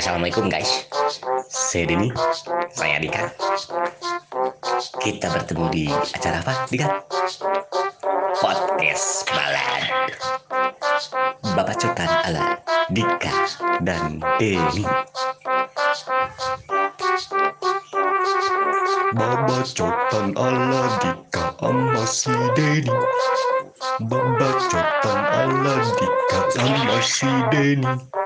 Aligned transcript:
Assalamualaikum 0.00 0.48
guys. 0.48 0.88
Saya 1.52 1.84
Denny. 1.92 2.08
Saya 2.72 3.04
Dika. 3.04 3.28
Kita 4.96 5.28
bertemu 5.28 5.68
di 5.68 5.84
acara 5.92 6.40
apa 6.40 6.64
Dika? 6.72 6.88
Podcast 8.40 9.28
Balad 9.28 9.84
Bapak 11.52 11.76
Cutan 11.84 12.08
ala 12.32 12.56
Dika 12.88 13.44
dan 13.84 14.24
Denny. 14.40 14.88
Babacotan 19.12 20.32
ala 20.32 20.84
Dika 21.04 21.44
sama 21.60 22.04
si 22.08 22.32
Denny. 22.56 22.88
Babacotan 24.08 25.20
ala 25.28 25.76
Dika 25.92 26.40
sama 26.56 26.96
si 27.04 27.28
Denny 27.52 28.19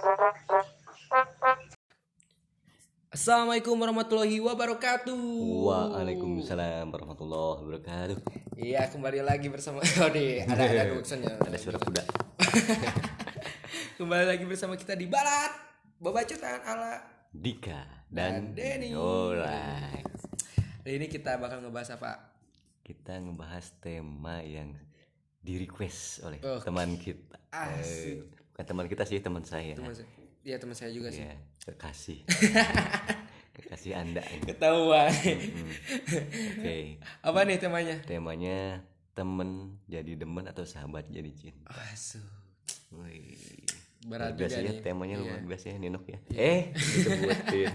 Assalamualaikum 3.25 3.81
warahmatullahi 3.81 4.37
wabarakatuh. 4.37 5.17
Waalaikumsalam 5.65 6.93
warahmatullahi 6.93 7.57
wabarakatuh. 7.65 8.17
Iya 8.53 8.85
kembali 8.93 9.25
lagi 9.25 9.49
bersama 9.49 9.81
Oh 10.05 10.13
deh, 10.13 10.45
ada 10.45 10.61
ada 10.61 10.93
maksudnya. 11.01 11.33
Ada 11.41 11.57
suara 11.57 11.81
kuda. 11.81 12.05
kembali 13.97 14.29
lagi 14.29 14.45
bersama 14.45 14.77
kita 14.77 14.93
di 14.93 15.09
Barat 15.09 15.57
Babacutan 15.97 16.69
ala 16.69 17.01
Dika 17.33 18.05
Dan 18.13 18.53
dan 18.53 18.61
Denny. 18.61 18.93
Alright. 18.93 20.05
Hari 20.85 20.93
ini 20.93 21.09
kita 21.09 21.41
bakal 21.41 21.65
ngebahas 21.65 21.97
apa? 21.97 22.29
Kita 22.85 23.25
ngebahas 23.25 23.73
tema 23.81 24.45
yang 24.45 24.77
di 25.41 25.65
request 25.65 26.29
oleh 26.29 26.45
Oke. 26.45 26.69
teman 26.69 27.01
kita. 27.01 27.41
Asik. 27.57 28.21
Eh, 28.21 28.53
bukan 28.53 28.65
teman 28.69 28.85
kita 28.85 29.09
sih, 29.09 29.17
teman 29.25 29.49
saya. 29.49 29.81
Teman 29.81 29.97
saya. 29.97 30.24
Iya 30.45 30.61
teman 30.61 30.77
saya 30.77 30.93
juga 30.93 31.09
sih. 31.09 31.25
Ya, 31.25 31.35
kekasih. 31.65 32.21
kekasih 33.57 33.93
Anda. 33.97 34.21
Ketahuan. 34.45 35.09
Hmm. 35.09 35.73
Oke. 36.61 37.01
apa 37.01 37.39
nih 37.49 37.57
temanya? 37.57 37.97
Temanya 38.05 38.85
temen 39.17 39.81
jadi 39.89 40.21
demen 40.21 40.45
atau 40.45 40.69
sahabat 40.69 41.09
jadi 41.09 41.33
cinta. 41.33 41.73
Asu. 41.89 42.21
Wih. 42.93 43.41
Berat 44.05 44.37
Luar 44.37 44.45
biasa 44.45 44.61
juga 44.61 44.69
ya 44.69 44.85
temanya 44.85 45.17
Iya. 45.17 45.25
luar 45.25 45.43
biasa 45.49 45.65
ya 45.73 45.77
Ninok 45.81 46.05
ya. 46.05 46.19
Eh, 46.37 46.61
disebutin. 46.77 47.73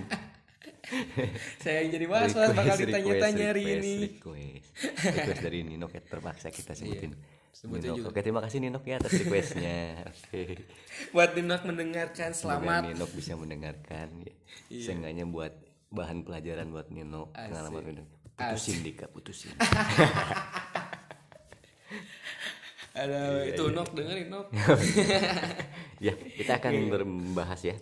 Saya 1.61 1.86
yang 1.86 1.89
jadi 1.89 2.05
was-was 2.05 2.49
bakal 2.53 2.75
ditanya-tanya 2.77 3.45
hari 3.49 3.63
ini. 3.77 3.93
Request, 4.17 4.69
request 5.05 5.41
dari 5.41 5.59
Ninok 5.65 5.91
ya 5.97 6.02
terpaksa 6.05 6.53
kita 6.53 6.77
sebutin. 6.77 7.17
Ninok. 7.52 7.97
juga. 7.97 8.08
Oke, 8.09 8.19
terima 8.22 8.42
kasih 8.42 8.58
Ninok 8.59 8.83
ya 8.83 8.95
atas 8.97 9.11
requestnya. 9.14 9.80
Oke. 10.11 10.64
Buat 11.11 11.33
Dinak 11.33 11.61
mendengarkan 11.64 12.31
Semoga 12.31 12.61
selamat. 12.61 12.81
Ninok 12.88 13.11
bisa 13.14 13.33
mendengarkan. 13.36 14.08
Ya. 14.23 14.33
Seenggaknya 14.72 15.25
buat 15.25 15.52
bahan 15.89 16.23
pelajaran 16.23 16.70
buat 16.70 16.88
Ninok. 16.89 17.33
Asik. 17.33 17.50
Pengalaman 17.50 17.83
Ninok. 17.86 18.08
Putusin 18.33 18.77
Dika, 18.80 19.05
putusin. 19.09 19.52
Ada 22.89 23.45
itu 23.45 23.64
Nok 23.70 23.89
dengerin 23.94 24.27
Nok. 24.27 24.47
ya, 26.05 26.14
kita 26.16 26.59
akan 26.59 26.72
membahas 27.05 27.61
ya, 27.64 27.75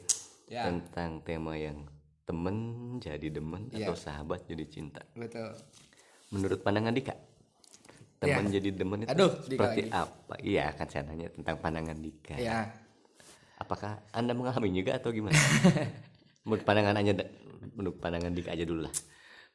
Ya. 0.48 0.64
tentang 0.64 1.20
tema 1.22 1.56
yang 1.56 1.88
temen 2.24 2.56
jadi 3.00 3.28
demen 3.32 3.72
Ya. 3.72 3.88
atau 3.88 3.96
sahabat 3.96 4.44
jadi 4.46 4.68
cinta. 4.68 5.02
Betul. 5.14 5.56
Menurut 6.30 6.60
pandangan 6.60 6.92
Dika, 6.92 7.16
teman 8.18 8.46
jadi 8.48 8.70
demen 8.72 9.00
itu 9.00 9.08
Ya. 9.08 9.14
Aduh, 9.14 9.32
seperti 9.40 9.82
lagi. 9.84 9.92
apa? 9.92 10.34
Iya, 10.40 10.64
akan 10.72 10.88
saya 10.88 11.04
nanya 11.04 11.28
tentang 11.30 11.56
pandangan 11.58 11.98
Dika. 11.98 12.36
Ya. 12.36 12.74
Apakah 13.56 14.02
Anda 14.12 14.34
mengalami 14.34 14.70
juga 14.72 14.96
atau 14.96 15.10
gimana? 15.10 15.34
menurut 16.46 16.64
pandangan 16.64 16.96
aja, 16.96 17.14
menurut 17.72 17.98
pandangan 17.98 18.32
Dika 18.32 18.50
aja 18.52 18.64
dulu 18.64 18.86
lah. 18.86 18.94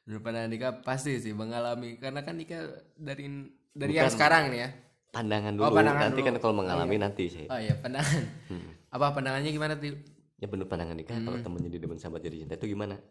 Menurut 0.02 0.22
pandangan 0.22 0.50
Dika 0.50 0.68
pasti 0.80 1.16
sih 1.16 1.30
mengalami 1.30 1.96
karena 1.96 2.20
kan 2.20 2.34
Dika 2.34 2.58
dari 2.94 3.26
dari 3.70 3.90
Bukan. 3.90 4.00
yang 4.00 4.10
sekarang 4.10 4.44
nih 4.48 4.60
ya. 4.60 4.70
Pandangan 5.12 5.52
Oh, 5.54 5.68
dulu, 5.68 5.76
pandangan 5.76 6.02
nanti 6.04 6.18
dulu. 6.18 6.28
kan 6.28 6.34
kalau 6.38 6.54
mengalami 6.56 6.96
nanti 6.96 7.24
saya. 7.28 7.46
Oh 7.48 7.58
iya 7.58 7.74
pandangan. 7.76 8.22
Hmm. 8.46 8.68
Apa 8.90 9.06
pandangannya 9.12 9.50
gimana 9.50 9.74
tuh? 9.74 9.94
Ya 10.36 10.46
menurut 10.46 10.66
pandangan 10.66 10.94
Dika, 10.94 11.14
kalau 11.16 11.38
Hmm. 11.38 11.44
temen 11.44 11.60
jadi 11.62 11.76
demen 11.78 11.96
sahabat 11.96 12.20
jadi 12.20 12.36
cinta 12.40 12.54
itu 12.54 12.66
gimana? 12.68 12.98
Ya. 12.98 13.06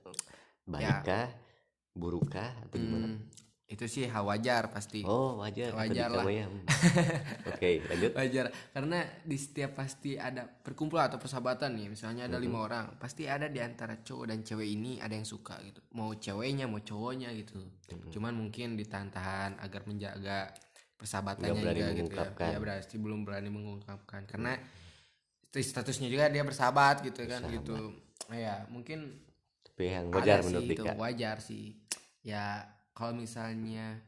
Baikkah, 0.67 1.27
burukkah, 1.91 2.51
atau 2.61 2.77
gimana? 2.77 3.07
Hmm, 3.09 3.17
itu 3.71 3.87
sih 3.87 4.03
hal 4.11 4.27
wajar 4.27 4.67
pasti. 4.67 4.99
Oh 5.07 5.39
wajar, 5.39 5.71
Wajar 5.71 6.11
lah. 6.11 6.27
ya. 6.27 6.45
Hmm. 6.51 6.67
Oke, 7.55 7.79
lanjut. 7.87 8.11
Wajar 8.11 8.45
karena 8.75 8.99
di 9.23 9.37
setiap 9.39 9.79
pasti 9.79 10.19
ada 10.19 10.43
perkumpulan 10.43 11.07
atau 11.07 11.17
persahabatan 11.23 11.71
nih 11.79 11.87
misalnya 11.87 12.27
ada 12.27 12.35
lima 12.35 12.59
orang 12.67 12.99
pasti 12.99 13.31
ada 13.31 13.47
di 13.47 13.63
antara 13.63 13.95
cowok 14.03 14.25
dan 14.27 14.43
cewek 14.43 14.67
ini 14.67 14.99
ada 14.99 15.15
yang 15.15 15.23
suka 15.23 15.55
gitu 15.63 15.79
mau 15.95 16.11
ceweknya 16.11 16.67
mau 16.67 16.83
cowoknya 16.83 17.31
gitu 17.39 17.63
cuman 18.11 18.35
mungkin 18.35 18.75
ditahan-tahan 18.75 19.61
agar 19.63 19.81
menjaga 19.87 20.51
persahabatannya 20.99 21.61
berani 21.63 21.65
juga 21.65 21.71
gitu 21.73 21.81
ya 21.81 21.89
mengungkapkan. 21.97 22.49
ya 22.51 22.57
berarti 22.61 22.95
belum 23.01 23.19
berani 23.25 23.49
mengungkapkan 23.49 24.21
karena 24.29 24.53
statusnya 25.51 26.07
juga 26.07 26.29
dia 26.29 26.43
bersahabat 26.45 27.01
gitu 27.07 27.25
kan 27.25 27.41
gitu 27.49 27.97
ya 28.31 28.63
mungkin 28.69 29.19
Tapi 29.65 29.83
yang 29.87 30.05
wajar 30.13 30.39
menurut 30.45 30.63
sih 30.67 30.75
itu 30.77 30.83
wajar 30.95 31.37
sih 31.41 31.63
ya 32.21 32.63
kalau 32.91 33.15
misalnya 33.15 33.99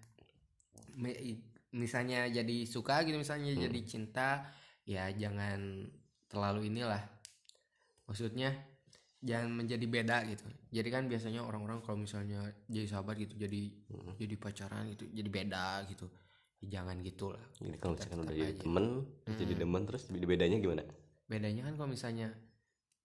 misalnya 1.73 2.29
jadi 2.29 2.55
suka 2.69 3.01
gitu 3.03 3.17
misalnya 3.17 3.53
Hmm. 3.55 3.63
jadi 3.65 3.79
cinta 3.83 4.29
ya 4.85 5.09
jangan 5.09 5.89
terlalu 6.29 6.69
inilah 6.69 7.01
maksudnya 8.05 8.53
jangan 9.23 9.49
menjadi 9.55 9.85
beda 9.87 10.17
gitu 10.29 10.45
jadi 10.69 10.89
kan 10.91 11.07
biasanya 11.07 11.41
orang-orang 11.41 11.79
kalau 11.81 11.97
misalnya 11.97 12.43
jadi 12.67 12.85
sahabat 12.85 13.15
gitu 13.17 13.33
jadi 13.39 13.61
Hmm. 13.89 14.13
jadi 14.19 14.35
pacaran 14.37 14.91
gitu 14.93 15.07
jadi 15.09 15.29
beda 15.29 15.87
gitu 15.89 16.07
Ya, 16.63 16.79
jangan 16.79 17.03
gitulah 17.03 17.43
Jadi 17.59 17.75
kalau 17.75 17.91
misalkan 17.99 18.19
udah 18.23 18.35
jadi 18.39 18.55
temen, 18.55 18.85
terus 19.27 19.35
jadi 19.35 19.53
demen 19.59 19.81
terus 19.83 20.03
bedanya 20.07 20.57
gimana? 20.63 20.83
bedanya 21.27 21.61
kan 21.67 21.73
kalau 21.75 21.89
misalnya 21.91 22.31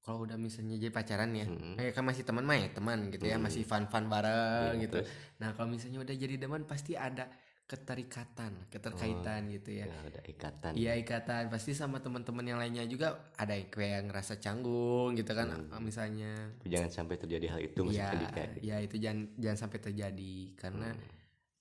kalau 0.08 0.24
udah 0.24 0.40
misalnya 0.40 0.80
jadi 0.80 0.88
pacaran 0.88 1.36
ya 1.36 1.44
Mm-mm. 1.44 1.76
eh, 1.76 1.92
kan 1.92 2.00
masih 2.00 2.24
teman 2.24 2.48
mah 2.48 2.56
ya 2.56 2.72
teman 2.72 3.12
gitu 3.12 3.28
ya 3.28 3.36
masih 3.36 3.68
fun 3.68 3.84
fun 3.92 4.08
Iya, 4.08 4.12
bareng 4.16 4.74
gitu. 4.80 5.04
terus? 5.04 5.12
nah 5.36 5.52
kalau 5.52 5.68
misalnya 5.68 6.00
udah 6.00 6.16
jadi 6.16 6.40
teman 6.40 6.64
pasti 6.64 6.96
ada 6.96 7.28
keterikatan 7.68 8.64
keterkaitan 8.72 9.52
gitu 9.52 9.76
ya. 9.76 9.84
Ya, 9.84 10.00
ada 10.08 10.20
ikatan. 10.24 10.72
iya 10.72 10.96
ikatan. 10.96 11.52
Pasti 11.52 11.76
sama 11.76 12.00
teman-teman 12.00 12.40
yang 12.40 12.56
lainnya 12.56 12.88
juga 12.88 13.28
ada 13.36 13.52
yang 13.52 13.68
kayak 13.68 14.08
ngerasa 14.08 14.40
canggung 14.40 15.12
gitu 15.12 15.36
kan 15.36 15.52
misalnya. 15.76 16.32
Tapi 16.64 16.68
jangan 16.72 16.88
sampai 16.88 17.20
terjadi 17.20 17.46
hal 17.52 17.60
itu 17.60 17.84
ya 17.92 18.08
ya 18.64 18.80
itu 18.80 18.96
jangan 18.96 19.36
jangan 19.36 19.58
sampai 19.68 19.78
terjadi. 19.84 20.36
Karena 20.56 20.96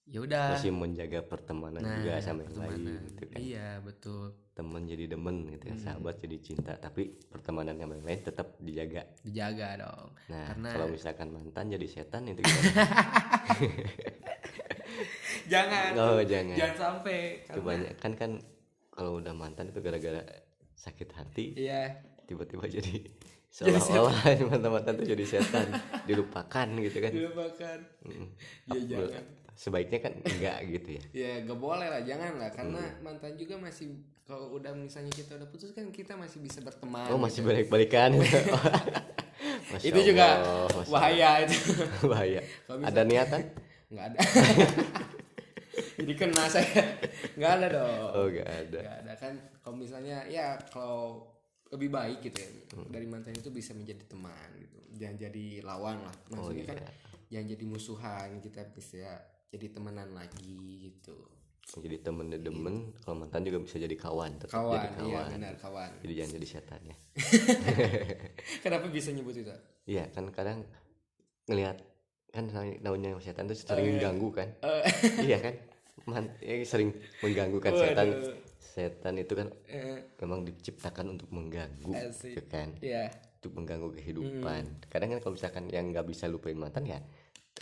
ya 0.07 0.19
udah 0.19 0.55
Masih 0.55 0.71
menjaga 0.71 1.19
pertemanan 1.21 1.83
juga 1.83 2.15
sama 2.17 2.41
yang 2.41 2.55
lain 2.57 2.79
gitu 3.05 3.23
kan. 3.25 3.37
iya 3.37 3.69
betul 3.79 4.31
Temen 4.49 4.83
jadi 4.83 5.05
demen 5.07 5.45
gitu 5.51 5.67
ya, 5.67 5.75
sahabat 5.77 6.17
jadi 6.17 6.37
cinta, 6.39 6.73
tapi 6.75 7.13
pertemanan 7.27 7.75
yang 7.75 7.93
lain 7.93 8.07
tetap 8.17 8.57
dijaga. 8.57 9.05
dijaga 9.21 9.77
dong 9.79 10.09
Nah, 10.27 10.49
Karena- 10.49 10.71
kalau 10.71 10.87
misalkan 10.89 11.27
mantan 11.29 11.69
jadi 11.69 11.85
setan 11.85 12.25
itu 12.25 12.39
gimana? 12.39 12.71
jangan 15.47 15.89
oh, 15.93 16.19
jangan. 16.23 16.55
jangan 16.55 16.75
sampai 16.75 17.17
Kebanyakan 17.45 18.11
kan 18.13 18.31
kalau 18.89 19.11
udah 19.15 19.31
mantan 19.31 19.69
itu 19.69 19.79
gara-gara 19.79 20.23
sakit 20.73 21.09
hati, 21.11 21.45
iya 21.55 22.01
tiba-tiba 22.25 22.65
jadi 22.65 23.05
seolah-olah 23.53 24.17
mantan-mantan 24.47 24.93
itu 24.97 25.13
jadi 25.13 25.25
setan, 25.27 25.67
dilupakan 26.09 26.67
gitu 26.79 26.97
kan. 26.97 27.11
dilupakan 27.11 27.79
Mm. 28.01 28.27
Iya, 28.67 28.73
Apa- 28.73 28.87
jangan. 28.89 29.25
Sebaiknya 29.57 29.99
kan 29.99 30.13
enggak 30.21 30.57
gitu 30.69 30.89
ya. 30.93 31.03
ya 31.11 31.31
gak 31.41 31.57
boleh 31.57 31.89
lah 31.89 32.01
jangan 32.01 32.37
lah 32.37 32.49
karena 32.49 32.77
Hmm. 32.79 33.01
mantan 33.01 33.33
juga 33.33 33.57
masih 33.57 33.89
kalau 34.21 34.53
udah 34.53 34.69
misalnya 34.71 35.09
kita 35.09 35.33
udah 35.33 35.47
putus 35.47 35.71
kan 35.71 35.89
kita 35.89 36.13
masih 36.13 36.37
bisa 36.39 36.61
berteman 36.61 37.09
Oh 37.09 37.17
masih 37.17 37.41
gitu. 37.41 37.49
balik-balikan. 37.49 38.13
Masya 39.67 39.83
itu 39.83 39.99
juga 40.05 40.25
Allah, 40.39 40.69
Masya 40.69 40.91
bahaya 40.93 41.29
itu 41.41 41.57
bahaya. 42.11 42.41
Ada 42.69 43.01
niatan? 43.03 43.41
nggak 43.87 44.05
ada 44.05 44.19
jadi 45.97 46.13
kena 46.13 46.43
saya 46.45 46.67
nggak 47.35 47.51
ada 47.55 47.67
dong 47.71 48.07
Oh 48.13 48.25
enggak 48.27 48.49
ada. 48.49 48.79
nggak 48.79 48.97
ada 49.01 49.13
kan 49.15 49.33
kalau 49.57 49.75
misalnya 49.75 50.17
ya 50.27 50.59
kalau 50.67 51.23
lebih 51.69 51.89
baik 51.89 52.19
gitu 52.21 52.37
ya 52.37 52.49
Hmm. 52.67 52.91
dari 52.91 53.07
mantan 53.07 53.31
itu 53.31 53.47
bisa 53.47 53.71
menjadi 53.71 54.03
teman 54.05 54.35
gitu 54.55 54.77
jangan 54.93 55.17
jadi 55.17 55.45
lawan 55.63 55.97
lah 55.97 56.15
maksudnya 56.29 56.61
iya. 56.61 56.69
kan 56.69 56.77
jangan 57.27 57.47
jadi 57.49 57.63
musuhan 57.65 58.29
kita 58.37 58.61
bisa 58.69 59.07
jadi 59.47 59.65
temenan 59.69 60.11
lagi 60.11 60.57
gitu 60.83 61.15
Jadi 61.67 61.99
temen 61.99 62.31
demen, 62.31 62.95
kalau 62.97 63.19
mantan 63.19 63.43
juga 63.43 63.59
bisa 63.59 63.75
jadi 63.75 63.91
kawan, 63.93 64.39
tetap 64.39 64.55
kawan 64.55 64.79
jadi 64.79 64.87
iya 64.87 64.95
kawan. 65.19 65.29
benar 65.35 65.53
kawan 65.57 65.89
Jadi 65.99 66.13
jangan 66.15 66.31
jadi 66.39 66.47
setan 66.47 66.81
ya. 66.81 66.95
kenapa 68.63 68.85
bisa 68.87 69.09
nyebut 69.11 69.35
itu 69.35 69.51
Iya 69.83 70.07
kan 70.11 70.31
kadang 70.31 70.63
ngelihat 71.45 71.75
kan 72.29 72.47
daunnya 72.79 73.19
setan 73.19 73.47
itu 73.47 73.63
sering 73.63 73.99
mengganggu 73.99 74.29
kan. 74.31 74.49
Oh, 74.61 74.79
iya 75.27 75.37
kan? 75.39 75.53
Man, 76.05 76.31
ya, 76.39 76.55
sering 76.63 76.95
mengganggu 77.19 77.59
kan 77.59 77.73
setan. 77.73 78.07
Setan 78.59 79.13
itu 79.17 79.33
kan 79.33 79.47
Eh, 79.67 80.07
memang 80.17 80.43
diciptakan 80.43 81.17
untuk 81.17 81.27
mengganggu, 81.31 81.91
Asik. 81.91 82.31
gitu 82.31 82.41
kan. 82.47 82.79
ya 82.79 83.11
Itu 83.37 83.47
untuk 83.47 83.63
mengganggu 83.63 83.89
kehidupan 83.93 84.63
kadang 84.87 85.09
kan 85.11 85.19
kalau 85.19 85.33
misalkan 85.35 85.67
yang 85.67 85.91
nggak 85.91 86.03
bisa 86.05 86.25
lupain 86.25 86.55
mantan 86.55 86.83
ya 86.83 86.99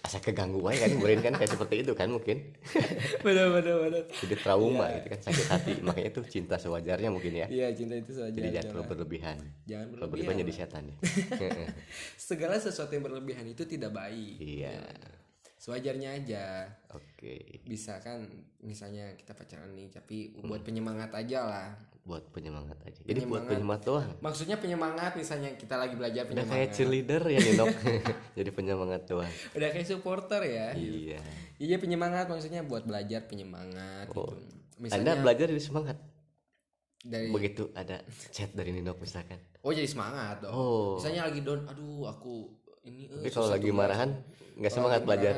asa 0.06 0.22
keganggu 0.22 0.62
aja 0.70 0.86
kan 0.86 1.02
kemarin 1.02 1.20
kan 1.26 1.34
kayak 1.34 1.52
seperti 1.58 1.76
itu 1.82 1.92
kan 1.98 2.14
mungkin. 2.14 2.54
Benar 3.26 3.58
benar 3.58 3.76
benar. 3.90 4.04
Jadi 4.22 4.36
trauma 4.38 4.86
gitu 4.94 5.08
kan 5.10 5.20
sakit 5.26 5.46
hati. 5.50 5.72
Makanya 5.82 6.10
itu 6.14 6.22
cinta 6.30 6.56
sewajarnya 6.62 7.10
mungkin 7.10 7.34
ya. 7.34 7.48
Iya 7.50 7.74
cinta 7.74 7.98
itu 7.98 8.14
saja 8.14 8.30
jadi 8.30 8.62
jangan 8.62 8.70
terlalu 8.70 8.90
berlebihan. 8.94 9.38
Jangan 9.66 9.86
berlebihan 9.90 10.14
berlebihan 10.14 10.42
jadi 10.46 10.54
setan 10.54 10.84
ya. 10.94 10.98
Segala 12.30 12.56
sesuatu 12.62 12.94
yang 12.94 13.04
berlebihan 13.10 13.46
itu 13.50 13.66
tidak 13.66 13.98
baik. 13.98 14.38
Iya 14.38 14.78
sewajarnya 15.66 16.10
aja. 16.22 16.70
Oke. 16.94 17.66
Bisa 17.66 17.98
kan 17.98 18.22
misalnya 18.62 19.18
kita 19.18 19.34
pacaran 19.34 19.74
nih 19.74 19.90
tapi 19.90 20.38
buat 20.46 20.62
penyemangat 20.62 21.10
aja 21.18 21.42
lah. 21.42 21.68
Buat 22.06 22.30
penyemangat 22.30 22.78
aja. 22.86 23.02
Jadi 23.02 23.26
buat 23.26 23.42
Penyemangat. 23.42 23.50
penyemangat 23.50 23.82
doang? 23.82 24.10
Maksudnya 24.22 24.62
penyemangat 24.62 25.18
misalnya 25.18 25.50
kita 25.58 25.74
lagi 25.74 25.98
belajar 25.98 26.30
udah 26.30 26.38
kayak 26.38 26.46
penyemangat. 26.46 26.78
cheerleader 26.78 27.22
ya 27.26 27.40
Ninok 27.42 27.74
jadi 28.38 28.50
penyemangat 28.54 29.02
doang. 29.10 29.34
Udah 29.58 29.70
kayak 29.74 29.88
supporter 29.90 30.42
ya. 30.46 30.68
Iya. 30.78 31.18
Iya 31.58 31.78
penyemangat 31.82 32.30
maksudnya 32.30 32.62
buat 32.62 32.86
belajar 32.86 33.26
penyemangat 33.26 34.06
gitu. 34.14 34.22
Anda 34.22 34.78
misalnya 34.86 35.14
belajar 35.18 35.46
jadi 35.50 35.64
semangat? 35.66 35.98
Dari 37.06 37.30
begitu 37.34 37.74
ada 37.74 38.06
chat 38.30 38.54
dari 38.54 38.70
Ninok 38.70 39.02
misalkan. 39.02 39.42
Oh 39.66 39.74
jadi 39.74 39.90
semangat 39.90 40.46
dong. 40.46 40.54
Oh. 40.54 40.90
misalnya 41.02 41.26
lagi 41.26 41.42
down 41.42 41.66
aduh 41.66 42.06
aku 42.06 42.54
ini 42.86 43.10
eh, 43.10 43.18
tapi 43.18 43.30
kalau 43.34 43.50
lagi 43.50 43.70
marahan 43.70 44.10
nggak 44.56 44.72
semangat 44.72 45.02
belajar. 45.04 45.36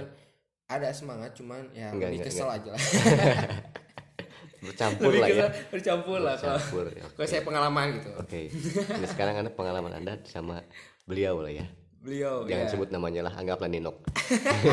ada 0.68 0.92
semangat 0.92 1.32
cuman 1.34 1.64
ya 1.72 1.96
Enggak, 1.96 2.12
lebih 2.12 2.20
enggak, 2.28 2.34
kesel 2.36 2.50
aja 2.52 2.70
lah. 2.76 2.82
Bercampur 4.68 5.12
lebih 5.14 5.22
lah 5.22 5.28
ya. 5.30 5.34
kesel 5.34 5.50
bercampur 5.72 6.20
lah 6.20 6.36
kalau 6.36 6.58
bercampur 6.60 6.86
ya. 6.92 7.06
kalau 7.16 7.28
saya 7.30 7.42
pengalaman 7.46 7.86
gitu. 7.96 8.10
Oke 8.20 8.40
Ini 8.52 9.08
sekarang 9.08 9.36
anda 9.40 9.52
pengalaman 9.54 9.94
anda 9.96 10.14
sama 10.28 10.66
beliau 11.08 11.40
lah 11.40 11.54
ya. 11.54 11.66
Beliau 11.98 12.44
jangan 12.46 12.66
ya. 12.68 12.72
sebut 12.72 12.90
namanya 12.92 13.22
lah 13.26 13.34
anggaplah 13.38 13.70
Ninok. 13.70 13.96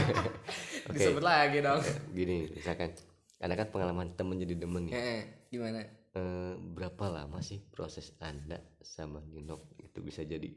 Oke. 0.91 0.99
Disebut 0.99 1.23
lagi 1.23 1.63
dong. 1.63 1.81
Gini 2.11 2.51
misalkan. 2.53 2.91
Anda 3.39 3.61
kan 3.61 3.69
pengalaman 3.69 4.17
temen 4.17 4.41
jadi 4.41 4.57
demen 4.57 4.89
Eh, 4.89 5.47
gimana? 5.53 5.85
Eh, 6.17 6.53
berapa 6.57 7.13
lama 7.13 7.45
sih 7.45 7.61
proses 7.61 8.17
anda 8.19 8.57
sama 8.81 9.21
Ninok 9.21 9.77
itu 9.85 10.01
bisa 10.01 10.25
jadi 10.25 10.49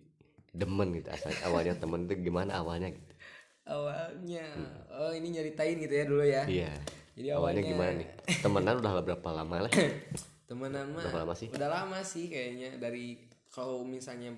demen 0.51 0.89
gitu 0.93 1.09
asal 1.09 1.31
awalnya 1.43 1.75
temen 1.75 2.05
itu 2.05 2.15
gimana 2.23 2.59
awalnya 2.59 2.89
gitu. 2.91 3.13
Awalnya 3.67 4.45
oh 4.95 5.11
ini 5.11 5.27
nyeritain 5.35 5.75
gitu 5.77 5.93
ya 5.93 6.05
dulu 6.07 6.23
ya. 6.23 6.43
Iya. 6.47 6.71
Jadi 7.17 7.27
awalnya 7.33 7.61
awalnya- 7.61 7.71
gimana 7.73 7.91
nih? 7.99 8.07
Temenan 8.39 8.75
udah 8.79 8.91
berapa 9.03 9.29
lama 9.33 9.55
lah? 9.67 9.71
Temenan 10.49 10.85
mah 10.95 11.03
Berapa 11.03 11.19
lama 11.27 11.33
sih? 11.35 11.47
udah 11.51 11.69
lama 11.69 11.99
sih 12.01 12.25
kayaknya. 12.31 12.79
Dari 12.79 13.19
kalau 13.51 13.83
misalnya 13.83 14.31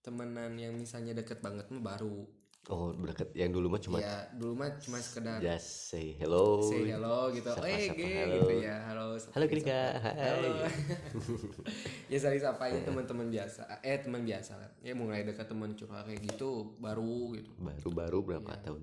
temenan 0.00 0.56
yang 0.56 0.72
misalnya 0.72 1.12
deket 1.12 1.44
banget 1.44 1.68
mah 1.68 1.82
baru 1.92 2.24
oh 2.68 2.92
deket. 2.92 3.32
Yang 3.32 3.50
dulu 3.56 3.66
mah 3.72 3.80
cuma 3.80 3.96
ya 4.04 4.28
dulu 4.36 4.52
mah 4.60 4.68
cuma 4.76 5.00
sekedar 5.00 5.40
just 5.40 5.88
say 5.88 6.12
hello. 6.20 6.60
Say 6.60 6.92
hello 6.92 7.32
gitu. 7.32 7.48
Sapa- 7.48 7.70
eh 7.70 7.88
sapa 7.88 8.04
halo. 8.04 8.36
gitu 8.36 8.54
ya. 8.60 8.76
Halo 8.84 9.04
halo 9.16 9.44
Krika. 9.48 9.82
hai. 9.96 10.14
Halo. 10.20 10.50
Ya 12.12 12.18
saling 12.18 12.42
sapain 12.42 12.82
teman-teman 12.82 13.30
biasa. 13.30 13.80
Eh 13.80 13.96
teman 14.02 14.26
biasa 14.26 14.58
lah. 14.60 14.70
Ya 14.84 14.92
mulai 14.92 15.24
dekat 15.24 15.46
teman 15.48 15.72
curhat 15.78 16.04
kayak 16.04 16.20
gitu 16.26 16.76
baru 16.76 17.38
gitu. 17.38 17.50
Baru-baru 17.56 18.18
berapa 18.34 18.52
tahun 18.66 18.82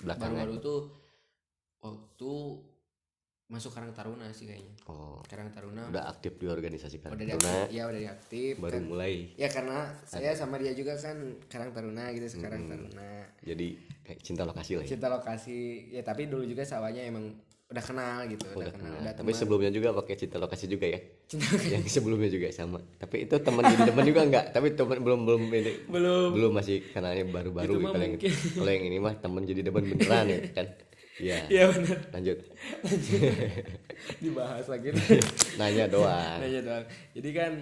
belakangan? 0.00 0.46
Baru-baru 0.46 0.54
tuh 0.62 0.80
waktu 1.82 2.32
masuk 3.48 3.72
Karang 3.72 3.96
Taruna 3.96 4.28
sih 4.36 4.44
kayaknya. 4.44 4.76
Oh. 4.92 5.24
Karang 5.24 5.48
Taruna. 5.48 5.88
Udah 5.88 6.04
aktif 6.12 6.36
di 6.36 6.44
organisasi 6.44 7.00
udah 7.00 7.16
Kartuna 7.16 7.24
diaktif. 7.24 7.72
Ya 7.72 7.82
udah 7.88 8.00
diaktif. 8.00 8.52
baru 8.60 8.76
kan. 8.76 8.84
mulai. 8.84 9.14
Ya 9.40 9.48
karena 9.48 9.78
saya 10.04 10.36
sama 10.36 10.60
dia 10.60 10.76
juga 10.76 10.92
kan 11.00 11.16
Karang 11.48 11.72
Taruna 11.72 12.12
gitu 12.12 12.28
sekarang 12.28 12.68
Hmm. 12.68 12.70
Taruna. 12.76 13.10
Jadi 13.40 13.68
kayak 14.04 14.20
cinta 14.20 14.44
lokasi 14.44 14.72
lah 14.76 14.84
ya. 14.84 14.90
Cinta 14.92 15.08
lokasi. 15.08 15.88
Ya 15.88 16.04
tapi 16.04 16.28
dulu 16.28 16.44
juga 16.44 16.60
sawahnya 16.68 17.08
emang 17.08 17.40
udah 17.68 17.84
kenal 17.84 18.24
gitu 18.32 18.48
udah, 18.48 18.64
udah 18.64 18.72
kenal. 18.72 18.84
kenal. 18.96 19.00
udah 19.04 19.12
tapi 19.12 19.28
teman. 19.32 19.40
sebelumnya 19.44 19.70
juga 19.72 19.88
pakai 19.96 20.14
cinta 20.16 20.36
lokasi 20.40 20.64
juga 20.68 20.86
ya? 20.88 21.00
Cinta 21.28 21.48
yang 21.72 21.84
sebelumnya 21.88 22.28
juga 22.28 22.48
sama. 22.52 22.80
Tapi 23.00 23.16
itu 23.24 23.36
teman 23.40 23.64
jadi 23.64 23.82
teman 23.88 24.04
juga 24.04 24.20
enggak? 24.28 24.44
Tapi 24.52 24.68
teman 24.76 24.98
belum 25.00 25.20
belum 25.24 25.42
ini. 25.52 25.72
Belum. 25.88 26.28
Belum 26.36 26.52
masih 26.52 26.84
kenalnya 26.92 27.24
baru-baru 27.28 27.80
kalau 27.80 28.04
yang 28.04 28.16
kalau 28.56 28.70
yang 28.76 28.84
ini 28.92 28.96
mah 29.00 29.16
teman 29.16 29.44
jadi 29.48 29.60
teman 29.64 29.84
beneran 29.88 30.26
ya 30.28 30.40
kan 30.52 30.68
ya 31.18 31.38
iya 31.52 31.66
benar. 31.66 31.98
Lanjut. 32.10 32.38
Dibahas 34.22 34.66
lagi. 34.66 34.94
Nanya 35.60 35.86
doang. 35.86 36.38
Nanya 36.38 36.60
doang. 36.62 36.84
Jadi 37.12 37.30
kan 37.30 37.52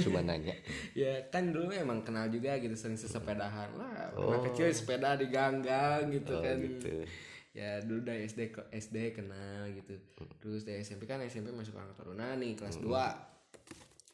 cuma 0.00 0.22
nanya. 0.22 0.54
Ya 0.92 1.26
kan 1.28 1.50
dulu 1.50 1.70
emang 1.70 2.02
kenal 2.02 2.26
juga 2.28 2.54
gitu 2.56 2.72
sering 2.72 2.96
sesepedahan. 2.96 3.74
Lah 3.74 4.14
Oh. 4.14 4.30
anak 4.32 4.54
kecil 4.54 4.70
sepeda 4.70 5.12
di 5.14 5.28
gang-gang 5.28 6.08
gitu 6.08 6.32
Oh, 6.32 6.40
kan. 6.40 6.56
gitu. 6.56 7.04
ya 7.52 7.80
dulu 7.80 8.04
dari 8.04 8.22
SD 8.22 8.52
ke 8.52 8.62
SD 8.70 8.96
kenal 9.12 9.66
gitu. 9.72 9.96
Terus 10.38 10.62
dari 10.62 10.80
SMP 10.80 11.04
kan 11.04 11.18
SMP 11.20 11.50
masuk 11.50 11.72
Karang 11.72 11.92
Taruna 11.92 12.36
nih 12.36 12.52
kelas 12.54 12.78
2 12.78 12.86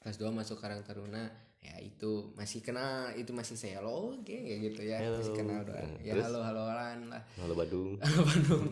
kelas 0.00 0.16
2 0.16 0.30
masuk 0.32 0.56
Karang 0.56 0.82
Taruna 0.82 1.26
ya 1.62 1.78
itu 1.78 2.34
masih 2.34 2.58
kenal 2.58 3.14
itu 3.14 3.30
masih 3.30 3.54
saya 3.54 3.78
halo 3.78 4.12
oke 4.12 4.26
kayak 4.26 4.60
gitu 4.66 4.82
ya. 4.82 4.98
Masih 5.00 5.30
Halo. 5.30 5.38
kenal 5.38 5.60
doang. 5.62 5.92
Ya 5.98 6.12
terus? 6.12 6.24
halo 6.26 6.40
haloan 6.42 6.98
lah. 7.06 7.22
Halo 7.36 7.54
Badung. 7.54 7.90
Halo 8.02 8.22
Bandung 8.22 8.66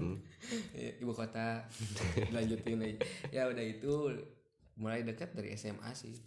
Ya, 0.73 0.91
ibu 0.99 1.13
kota. 1.13 1.63
Lanjutin 2.35 2.81
aja 2.81 2.99
ya 3.31 3.43
udah 3.47 3.63
itu 3.63 3.93
mulai 4.75 5.01
dekat 5.01 5.31
dari 5.33 5.55
SMA 5.55 5.87
sih. 5.93 6.19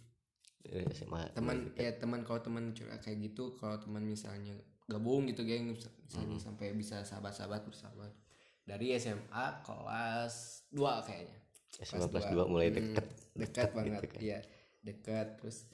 Eh, 0.64 0.88
SMA 0.90 1.28
teman 1.30 1.76
ya 1.76 1.92
teman 1.92 2.24
kalau 2.24 2.40
teman 2.40 2.72
curhat 2.72 2.98
kayak 2.98 3.20
gitu 3.22 3.52
kalau 3.52 3.76
teman 3.76 4.00
misalnya 4.00 4.56
gabung 4.84 5.24
gitu 5.26 5.42
geng 5.42 5.68
mis- 5.68 5.84
misalnya 6.02 6.36
sampai 6.38 6.72
bisa 6.72 7.00
sahabat-sahabat 7.02 7.60
bersahabat 7.62 8.08
dari 8.62 8.96
SMA 8.96 9.20
kelas 9.60 10.64
2 10.70 10.80
kayaknya. 11.04 11.36
SMA 11.76 12.08
kelas 12.08 12.32
2 12.32 12.48
mulai 12.48 12.68
Hmm, 12.68 12.96
deket. 12.96 13.06
Dekat 13.34 13.68
banget 13.70 14.00
gitu 14.00 14.08
kan. 14.08 14.20
iya. 14.22 14.38
Dekat 14.80 15.26
terus 15.36 15.68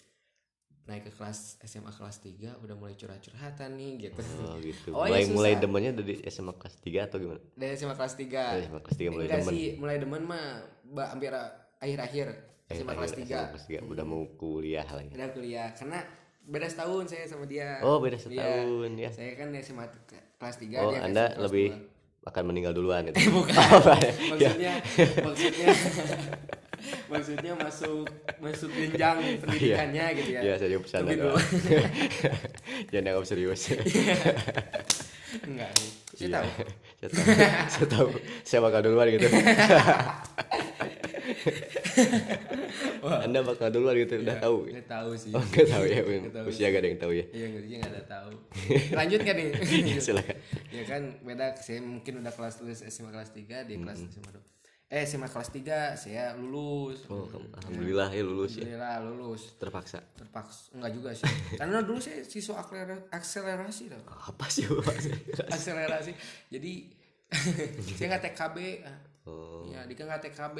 naik 0.82 1.04
ke 1.04 1.12
kelas 1.12 1.38
SMA 1.62 1.88
kelas 1.88 2.18
3 2.18 2.34
udah 2.58 2.74
mulai 2.74 2.94
curhat-curhatan 2.94 3.70
nih 3.72 3.90
gitu. 4.00 4.20
Oh 4.40 4.58
gitu. 4.58 4.88
Oh, 4.96 5.04
mulai 5.04 5.20
ya 5.20 5.30
mulai 5.30 5.52
demennya 5.54 5.92
dari 5.92 6.18
SMA 6.24 6.52
kelas 6.52 6.74
3 6.78 7.06
atau 7.06 7.16
gimana? 7.16 7.40
Dari 7.52 7.72
SMA 7.74 7.94
kelas 7.94 8.14
3 8.14 8.26
Dari 8.26 8.62
SMA 8.64 8.80
kelas 8.80 8.96
3 8.96 9.06
mulai 9.08 9.24
Enggak 9.24 9.40
demen. 9.40 9.52
sih 9.52 9.66
mulai 9.76 9.96
demen 9.96 10.22
mah 10.24 10.44
ba- 10.86 11.08
hampir 11.08 11.30
akhir-akhir 11.76 12.26
SMA 12.68 12.92
kelas 12.92 13.12
akhir 13.12 13.22
3 13.22 13.28
SMA 13.28 13.48
kelas 13.50 13.64
3 13.78 13.86
udah 13.86 14.04
mau 14.04 14.22
kuliah 14.34 14.84
lah 14.84 15.00
ya. 15.00 15.12
Udah 15.12 15.28
kuliah. 15.30 15.68
Karena 15.72 15.98
beda 16.42 16.66
setahun 16.66 17.04
saya 17.06 17.24
sama 17.24 17.44
dia. 17.44 17.78
Oh, 17.80 17.98
beda 17.98 18.16
Iya. 18.16 18.24
setahun, 18.24 18.90
ya. 18.96 19.10
saya 19.10 19.30
kan 19.34 19.48
SMA 19.56 19.84
ke- 19.86 20.26
kelas 20.36 20.56
3 20.56 20.74
oh 20.76 20.90
dia 20.90 21.00
anda 21.00 21.24
kelas 21.28 21.42
lebih 21.46 21.68
dua. 21.70 22.26
akan 22.26 22.42
meninggal 22.46 22.72
duluan 22.72 23.02
itu. 23.06 23.20
Bukan. 23.30 23.54
Ya. 24.36 24.50
maksudnya 24.50 24.72
maksudnya 25.22 25.68
maksudnya 27.06 27.52
masuk 27.54 28.06
masuk 28.38 28.70
jenjang 28.70 29.18
pendidikannya 29.38 30.04
gitu 30.14 30.30
ya 30.32 30.40
Iya, 30.42 30.54
saya 30.56 30.68
juga 30.70 30.80
bercanda 30.82 31.10
doang. 31.10 31.20
dulu. 31.20 31.36
Jangan 32.90 33.06
anggap 33.08 33.24
serius. 33.24 33.62
enggak 35.40 35.70
sih 35.74 35.90
saya 36.16 36.26
Iya. 36.26 36.36
tahu 36.36 36.48
saya 37.00 37.08
tahu. 37.08 37.24
Saya 37.70 37.86
tahu. 37.88 38.08
Saya 38.42 38.60
bakal 38.60 38.80
duluan 38.82 39.08
gitu. 39.08 39.26
Anda 43.00 43.40
bakal 43.40 43.68
duluan 43.70 43.96
gitu, 43.96 44.14
udah 44.18 44.36
tahu. 44.38 44.68
nggak 44.68 44.86
tahu 44.86 45.10
sih 45.14 45.30
Oh, 45.30 45.40
enggak 45.40 45.66
tahu 45.66 45.84
ya. 45.86 46.00
Tahu. 46.28 46.46
Usia 46.46 46.66
gak 46.68 46.80
ada 46.80 46.88
yang 46.88 47.00
tahu 47.00 47.12
ya. 47.12 47.24
iya 47.30 47.46
nggak 47.48 47.62
nggak 47.64 47.92
ada 47.92 48.02
tahu 48.06 48.30
lanjut 48.92 49.20
kan 49.22 49.34
nih 49.34 49.48
Iya, 49.88 49.96
silakan. 49.98 50.36
ya 50.70 50.82
kan 50.84 51.02
beda 51.22 51.46
saya 51.56 51.80
mungkin 51.80 52.12
udah 52.20 52.32
kelas 52.32 52.54
lulus 52.60 52.80
SMA 52.84 53.10
kelas 53.10 53.30
3 53.32 53.64
di 53.64 53.74
kelas. 53.78 53.98
SMA 54.04 54.30
dua. 54.30 54.44
Eh 54.90 55.06
SMA 55.06 55.24
kelas 55.24 55.48
3 55.48 55.94
saya 55.94 56.34
lulus 56.34 57.06
Oh, 57.06 57.30
alhamdulillah 57.54 58.10
ya 58.10 58.20
lulus 58.20 58.58
ya. 58.58 58.66
Alhamdulillah 58.66 58.94
lulus 59.06 59.42
Terpaksa. 59.54 60.02
terpaksa 60.12 60.74
enggak 60.74 60.90
juga 60.92 61.10
sih 61.12 61.30
karena 61.60 61.78
dulu 61.80 61.96
saya 61.96 62.20
siswa 62.22 62.58
akseler- 62.58 63.06
akselerasi 63.08 63.86
tau 63.86 64.02
Apa 64.26 64.46
sih, 64.46 64.66
Bapak? 64.66 64.98
akselerasi 65.54 66.10
jadi 66.48 66.72
saya 67.94 68.06
nggak 68.10 68.24
TKB. 68.26 68.58
Oh, 69.22 69.62
ya 69.64 69.84
Dika 69.84 70.02
nggak 70.02 70.26
TKB 70.26 70.58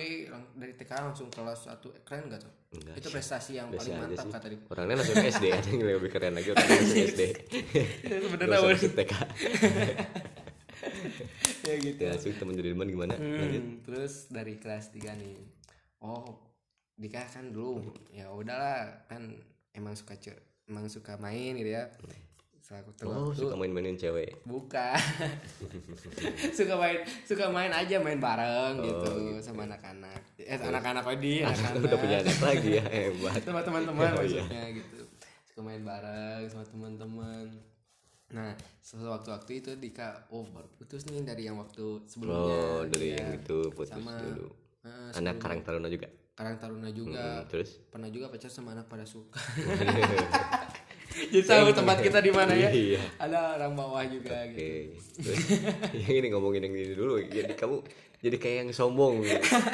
dari 0.54 0.72
TK 0.74 0.90
langsung 1.02 1.26
kelas 1.26 1.66
1 1.66 1.80
keren 2.06 2.28
gak 2.28 2.38
tuh 2.38 2.52
Enggak 2.70 2.94
itu 2.94 3.08
prestasi 3.10 3.58
yang 3.58 3.66
biasa 3.66 3.82
paling 3.82 3.98
mantap 4.06 4.22
sih. 4.22 4.30
kata 4.30 4.46
dia 4.46 4.60
Orangnya 4.68 4.94
langsung 4.94 5.16
SD 5.18 5.44
aja 5.48 5.68
yang 5.68 5.82
lebih 5.90 6.06
keren 6.08 6.32
lagi 6.32 6.48
orangnya 6.48 6.70
langsung 6.76 7.02
SD. 7.08 7.22
tau 8.38 8.62
masuk 8.62 8.92
TK. 8.94 9.12
Ya 11.62 11.74
gitu. 11.76 11.98
Ya, 11.98 12.10
langsung 12.10 12.32
temen 12.34 12.54
jadi 12.54 12.70
teman 12.70 12.88
gimana? 12.88 13.14
Lanjut. 13.14 13.58
Hmm, 13.58 13.74
terus 13.82 14.14
dari 14.28 14.54
kelas 14.56 14.90
3 14.90 15.12
nih. 15.14 15.36
Oh 15.98 16.40
Dika 16.94 17.24
kan 17.24 17.48
dulu 17.48 17.80
ya 18.10 18.28
udahlah 18.28 19.04
kan 19.06 19.32
emang 19.70 19.92
suka 19.92 20.12
cur- 20.14 20.36
emang 20.64 20.84
suka 20.86 21.16
main 21.16 21.54
gitu 21.54 21.70
ya. 21.70 21.88
Selaku 22.60 22.92
Oh, 23.02 23.32
waktu 23.32 23.40
suka 23.40 23.54
main-mainin 23.56 23.96
cewek. 23.96 24.44
bukan. 24.44 24.94
Suka 26.54 26.76
main 26.76 27.02
suka 27.24 27.48
main 27.48 27.66
aja 27.68 27.98
main 27.98 28.16
bareng 28.16 28.78
Oh, 28.78 28.84
gitu, 28.84 29.12
sama 29.40 29.66
anak-anak. 29.66 30.20
Eh 30.38 30.54
anak-anak 30.54 31.02
oh 31.02 31.16
di 31.18 31.42
anak-anak. 31.42 31.82
Udah 31.82 31.98
punya 31.98 32.16
anak 32.20 32.38
lagi 32.38 32.70
ya, 32.76 32.84
hebat. 32.84 33.40
sama 33.48 33.60
teman-teman 33.60 34.06
Oh, 34.12 34.22
iya. 34.22 34.44
maksudnya 34.44 34.62
gitu. 34.70 34.98
Suka 35.42 35.50
suka 35.50 35.60
main 35.64 35.82
bareng 35.82 36.42
sama 36.46 36.64
teman-teman 36.64 37.44
nah 38.30 38.54
sewaktu-waktu 38.80 39.52
itu 39.56 39.70
Dika 39.74 40.30
oh 40.30 40.46
baru 40.46 40.70
putus 40.72 41.02
nih 41.04 41.22
dari 41.22 41.44
yang 41.44 41.58
waktu 41.58 42.02
sebelumnya. 42.04 42.54
Oh 42.54 42.82
dari 42.84 43.06
Iya. 43.10 43.18
yang 43.20 43.30
itu 43.36 43.58
putus 43.70 43.90
Sama, 43.92 44.14
dulu. 44.16 44.46
Eh, 44.80 45.10
anak 45.14 45.36
Karang 45.36 45.60
Taruna 45.60 45.86
juga? 45.86 46.06
Karang 46.32 46.56
Taruna 46.56 46.88
juga. 46.90 47.42
Hmm, 47.42 47.46
terus? 47.46 47.82
Pernah 47.86 48.08
juga 48.08 48.26
pacar 48.26 48.48
sama 48.48 48.72
anak 48.72 48.86
pada 48.86 49.04
suka. 49.04 49.36
Jadi 51.10 51.42
tahu 51.42 51.74
tempat 51.74 52.00
kita 52.00 52.18
di 52.18 52.30
mana 52.30 52.54
ya? 52.54 52.70
Iya. 52.70 53.02
ada 53.18 53.58
orang 53.58 53.74
bawah 53.74 54.00
juga 54.06 54.40
oke 54.40 54.56
gitu. 54.56 54.94
terus? 55.20 55.38
Yang 55.92 56.14
ini 56.16 56.26
ngomongin 56.30 56.62
yang 56.64 56.72
ini 56.72 56.94
dulu. 56.94 57.18
Jadi 57.20 57.52
kamu 57.52 57.76
jadi 58.20 58.36
kayak 58.36 58.56
yang 58.58 58.70
sombong 58.70 59.24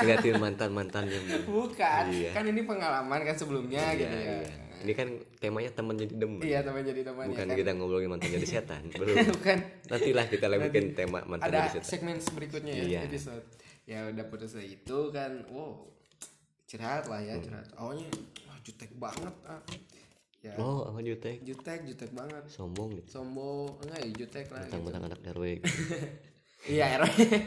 ngeliatin 0.00 0.38
mantan 0.38 0.70
mantannya 0.70 1.18
bukan. 1.44 2.04
Iya. 2.08 2.30
kan 2.30 2.46
ini 2.46 2.62
pengalaman 2.62 3.20
kan 3.20 3.34
sebelumnya 3.34 3.82
Iya, 3.90 3.98
gitu 4.00 4.16
ya. 4.16 4.34
iya. 4.38 4.48
Ini 4.84 4.92
kan 4.92 5.08
temanya 5.40 5.70
teman 5.72 5.94
jadi 5.96 6.14
demen. 6.14 6.42
Iya 6.44 6.60
teman 6.60 6.82
jadi 6.84 7.00
teman 7.00 7.24
bukan 7.32 7.46
ya 7.46 7.52
kan? 7.54 7.58
kita 7.58 7.70
ngobrolin 7.72 8.08
mantan 8.12 8.30
jadi 8.36 8.46
setan. 8.46 8.82
Belum. 9.00 9.16
Bukan. 9.32 9.58
Nantilah 9.88 10.26
kita 10.28 10.46
lanjutin 10.52 10.86
tema 10.92 11.24
mantan 11.24 11.48
ada 11.48 11.58
jadi 11.64 11.70
setan. 11.80 11.88
segmen 11.88 12.16
berikutnya 12.20 12.72
ya 12.76 12.84
Iya. 12.84 13.00
episode. 13.08 13.46
Ya 13.86 13.98
udah 14.10 14.24
putus 14.28 14.52
itu 14.60 14.98
kan 15.14 15.46
wow. 15.48 15.86
Curhat 16.66 17.06
lah 17.06 17.20
ya 17.22 17.38
curhat. 17.38 17.66
Awalnya 17.78 18.08
wah 18.50 18.58
jutek 18.60 18.90
banget 18.98 19.34
ah. 19.46 19.62
ya. 20.42 20.52
Oh 20.58 20.90
apa 20.92 20.98
jutek? 21.00 21.40
Jutek 21.46 21.80
jutek 21.86 22.10
banget. 22.12 22.42
Sombong 22.50 23.00
gitu? 23.00 23.08
Sombong. 23.08 23.80
Enggak 23.86 23.98
ya 24.02 24.10
jutek 24.12 24.46
lah 24.52 24.62
gitu. 24.66 24.82
tentang 24.82 25.04
anak 25.08 25.20
RW 25.24 25.44
gitu. 25.62 25.70
iya 26.74 26.98
RW 26.98 27.06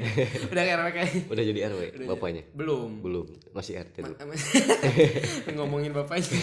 udah 0.55 0.63
RW 0.63 0.87
kayak. 0.95 1.11
Udah 1.27 1.43
jadi 1.43 1.59
RW 1.67 1.81
bapaknya? 2.07 2.43
Belum. 2.55 3.03
Belum. 3.03 3.27
Masih 3.51 3.83
RT 3.83 4.07
dulu. 4.07 4.15
Ngomongin 5.59 5.91
bapaknya. 5.91 6.39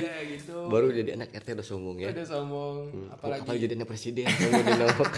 Iya 0.00 0.16
gitu. 0.32 0.56
Baru 0.66 0.88
jadi 0.88 1.10
anak 1.14 1.28
RT 1.32 1.48
udah 1.54 1.66
sombong 1.66 1.96
ya. 1.98 2.08
Udah 2.10 2.26
sombong 2.26 2.76
apalagi, 3.10 3.40
apalagi 3.44 3.60
jadi 3.60 3.74
anak 3.76 3.88
presiden 3.88 4.24
sombong 4.26 4.64
di 4.64 4.74
nawak 4.74 5.12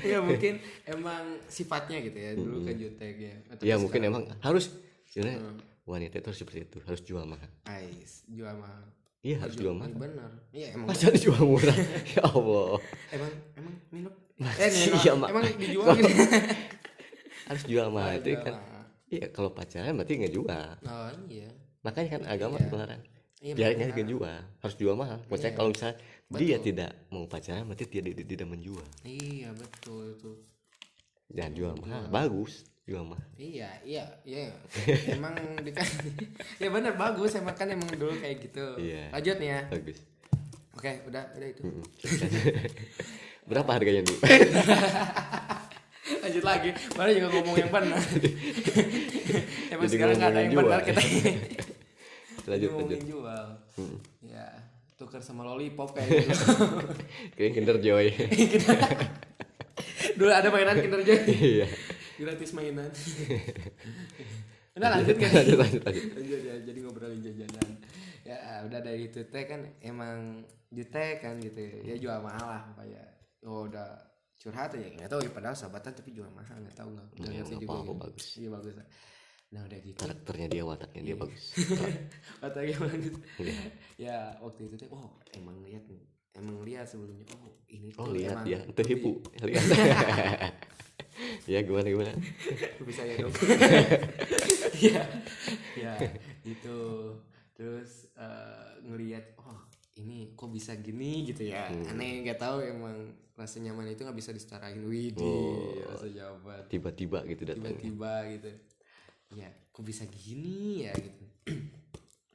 ya 0.00 0.16
mungkin 0.18 0.56
emang 0.86 1.22
sifatnya 1.46 2.00
gitu 2.00 2.16
ya 2.16 2.30
dulu 2.32 2.64
kan 2.64 2.74
jutek 2.74 3.14
ya. 3.16 3.34
Atau 3.48 3.62
ya 3.62 3.66
sekarang. 3.68 3.80
mungkin 3.80 4.00
emang 4.02 4.22
harus 4.40 4.64
sebenarnya 5.06 5.38
wanita 5.84 6.14
itu 6.16 6.26
harus 6.26 6.40
seperti 6.40 6.58
itu 6.64 6.78
harus 6.82 7.00
jual 7.02 7.24
mahal. 7.24 7.50
Ais 7.66 8.24
jual 8.26 8.54
mahal. 8.56 8.84
Iya 9.20 9.36
harus 9.38 9.52
jual 9.54 9.70
Iya, 9.70 9.80
mahal. 9.84 9.92
benar. 9.94 10.30
Iya 10.50 10.68
emang 10.72 10.86
masa 10.88 11.12
dijual 11.12 11.42
murah? 11.42 11.76
Ya 12.16 12.22
Allah. 12.24 12.72
Emang 13.12 13.30
emang 13.54 13.74
minum 13.92 14.12
Masih, 14.40 14.64
eh 14.64 14.70
iya, 14.96 15.12
Mak. 15.12 15.28
emang 15.28 15.44
dijual 15.54 15.92
gitu? 15.92 16.08
harus 17.50 17.62
jual 17.66 17.88
mahal 17.90 18.14
itu 18.16 18.30
Jual 18.30 18.40
kan? 18.40 18.54
iya 19.10 19.26
kalau 19.28 19.50
pacaran 19.50 19.92
berarti 19.92 20.12
nggak 20.16 20.32
jual. 20.32 20.70
Oh 20.80 21.10
iya 21.28 21.50
makanya 21.80 22.08
kan 22.14 22.22
agama 22.26 22.56
Iya. 22.56 22.68
melarang 22.68 23.02
Iya, 23.40 23.52
makanya. 23.56 23.84
nggak 23.88 24.04
jual 24.06 24.36
harus 24.60 24.76
jual 24.76 24.94
mahal. 24.94 25.18
Maksudnya 25.26 25.48
Iya. 25.48 25.56
kalau 25.56 25.68
misalnya 25.72 25.96
dia 26.30 26.56
tidak 26.60 26.90
mau 27.08 27.24
pacaran 27.24 27.64
berarti 27.64 27.84
dia 27.88 28.02
tidak, 28.04 28.26
tidak 28.28 28.46
menjual. 28.46 28.86
Iya 29.00 29.48
betul 29.52 30.12
itu. 30.12 30.30
Jangan 31.30 31.52
jual 31.54 31.72
mahal 31.80 32.02
bagus 32.08 32.52
jual 32.84 33.00
mahal. 33.02 33.24
Iya 33.34 33.70
iya 33.80 34.04
iya. 34.22 34.52
Emang 35.08 35.32
dikan 35.64 35.86
ya 36.62 36.68
benar 36.68 36.92
bagus. 36.94 37.32
Emang 37.32 37.56
kan 37.56 37.64
emang 37.66 37.88
dulu 37.90 38.12
kayak 38.14 38.44
gitu. 38.44 38.76
Iya. 38.76 39.08
lanjut 39.08 39.36
nih 39.40 39.48
ya. 39.48 39.60
Bagus. 39.72 39.98
Oke 40.76 40.90
udah 41.08 41.24
udah 41.32 41.48
itu. 41.48 41.62
Berapa 43.50 43.70
harganya 43.72 44.04
nih 44.04 44.18
lanjut 46.20 46.44
lagi. 46.44 46.70
Baru 46.92 47.10
juga 47.16 47.28
ngomong 47.32 47.56
yang 47.56 47.72
benar. 47.72 48.02
Emang 49.72 49.86
Jadi 49.88 49.92
sekarang 49.96 50.14
nggak 50.20 50.28
ada 50.28 50.40
yang 50.44 50.52
benar 50.52 50.80
kita 50.84 51.00
lanjut 52.46 52.70
lanjut. 52.72 52.98
jual. 53.02 53.46
Hmm. 53.74 53.96
ya 54.22 54.46
tukar 54.94 55.18
sama 55.18 55.42
lollipop 55.42 55.90
kayak 55.92 56.28
gitu 56.28 56.44
kayak 57.34 57.50
Kinder 57.52 57.76
Joy. 57.78 58.06
Dulu 60.16 60.28
ada 60.28 60.48
mainan 60.48 60.76
Kinder 60.76 61.00
Joy. 61.00 61.18
Iya. 61.26 61.66
Gratis 62.16 62.52
mainan. 62.52 62.88
Udah 64.70 64.88
lanjut 64.90 65.16
kan 65.16 65.30
lanjut 65.34 65.56
lanjut 65.56 65.80
lanjut. 65.82 66.04
Lanjut 66.14 66.40
ya 66.40 66.54
jadi 66.62 66.78
ngobrolin 66.80 67.20
jajanan. 67.20 67.68
Ya 68.22 68.36
udah 68.62 68.78
dari 68.78 69.06
itu 69.06 69.18
teh 69.24 69.42
kan 69.44 69.60
emang 69.80 70.44
jutek 70.68 71.20
kan 71.20 71.34
gitu 71.40 71.58
ya. 71.82 71.94
Jual 71.96 72.18
mahal 72.20 72.46
lah 72.46 72.60
pokoknya. 72.70 73.02
Oh 73.42 73.66
udah 73.66 73.86
curhat 74.36 74.70
aja. 74.70 74.86
Nggak 74.86 75.08
tahu 75.08 75.20
ya 75.24 75.30
padahal 75.32 75.56
sahabatan 75.56 75.92
tapi 75.92 76.08
jual 76.12 76.28
mahal. 76.30 76.54
Nggak 76.54 76.76
tahu 76.76 76.88
nggak 76.92 77.06
nggak 77.18 77.32
Ya, 77.32 77.42
juga 77.42 77.64
apa-apa, 77.66 77.82
gitu. 77.82 77.92
bagus. 77.98 78.24
iya 78.36 78.48
bagus 78.48 78.74
lah. 78.76 78.86
Nah 79.50 79.66
udah 79.66 79.78
gitu. 79.80 79.98
Karakternya 79.98 80.46
dia 80.46 80.62
wataknya 80.62 81.00
Iya. 81.00 81.06
dia 81.06 81.16
bagus. 81.18 81.44
Otaknya 82.46 82.76
bagus. 82.78 83.14
Iya. 83.36 83.60
ya 83.98 84.16
waktu 84.38 84.60
itu 84.64 84.74
teh 84.76 84.88
oh 84.88 85.10
emang 85.34 85.58
lihat 85.60 85.82
nih. 85.84 86.02
Emang 86.32 86.62
lihat 86.62 86.86
sebelumnya. 86.86 87.26
Oh 87.34 87.50
ini 87.66 87.90
oh 87.98 88.06
tuh 88.06 88.14
lihat 88.14 88.46
ya. 88.46 88.62
Itu 88.62 88.82
hipu 88.84 89.18
lihat. 89.46 89.64
Ya 91.44 91.60
gimana 91.60 91.84
gimana? 91.84 92.16
Bisa 92.80 93.02
ya 93.04 93.20
dong. 93.20 93.34
Ya 94.80 95.04
ya 95.76 95.92
itu 96.42 96.78
terus 97.52 98.08
eh, 98.14 98.68
ngelihat 98.80 99.36
oh 99.36 99.58
ini 99.96 100.32
kok 100.32 100.48
bisa 100.48 100.72
gini 100.76 101.28
gitu 101.28 101.44
ya. 101.44 101.68
Hmm. 101.68 101.92
aneh 101.92 102.24
nggak 102.24 102.40
tahu 102.40 102.64
emang 102.64 103.12
rasa 103.34 103.60
nyaman 103.60 103.90
itu 103.90 104.00
nggak 104.00 104.16
bisa 104.16 104.32
disetarain. 104.32 104.80
Widi 104.80 105.20
Oh. 105.20 105.76
rasa 105.86 106.08
jawaban 106.08 106.64
tiba-tiba 106.68 107.20
gitu 107.26 107.42
datang 107.44 107.74
tiba-tiba 107.74 108.12
gitu 108.30 108.50
ya 109.34 109.50
kok 109.70 109.84
bisa 109.86 110.02
gini 110.10 110.82
ya 110.86 110.92
gitu. 110.94 111.24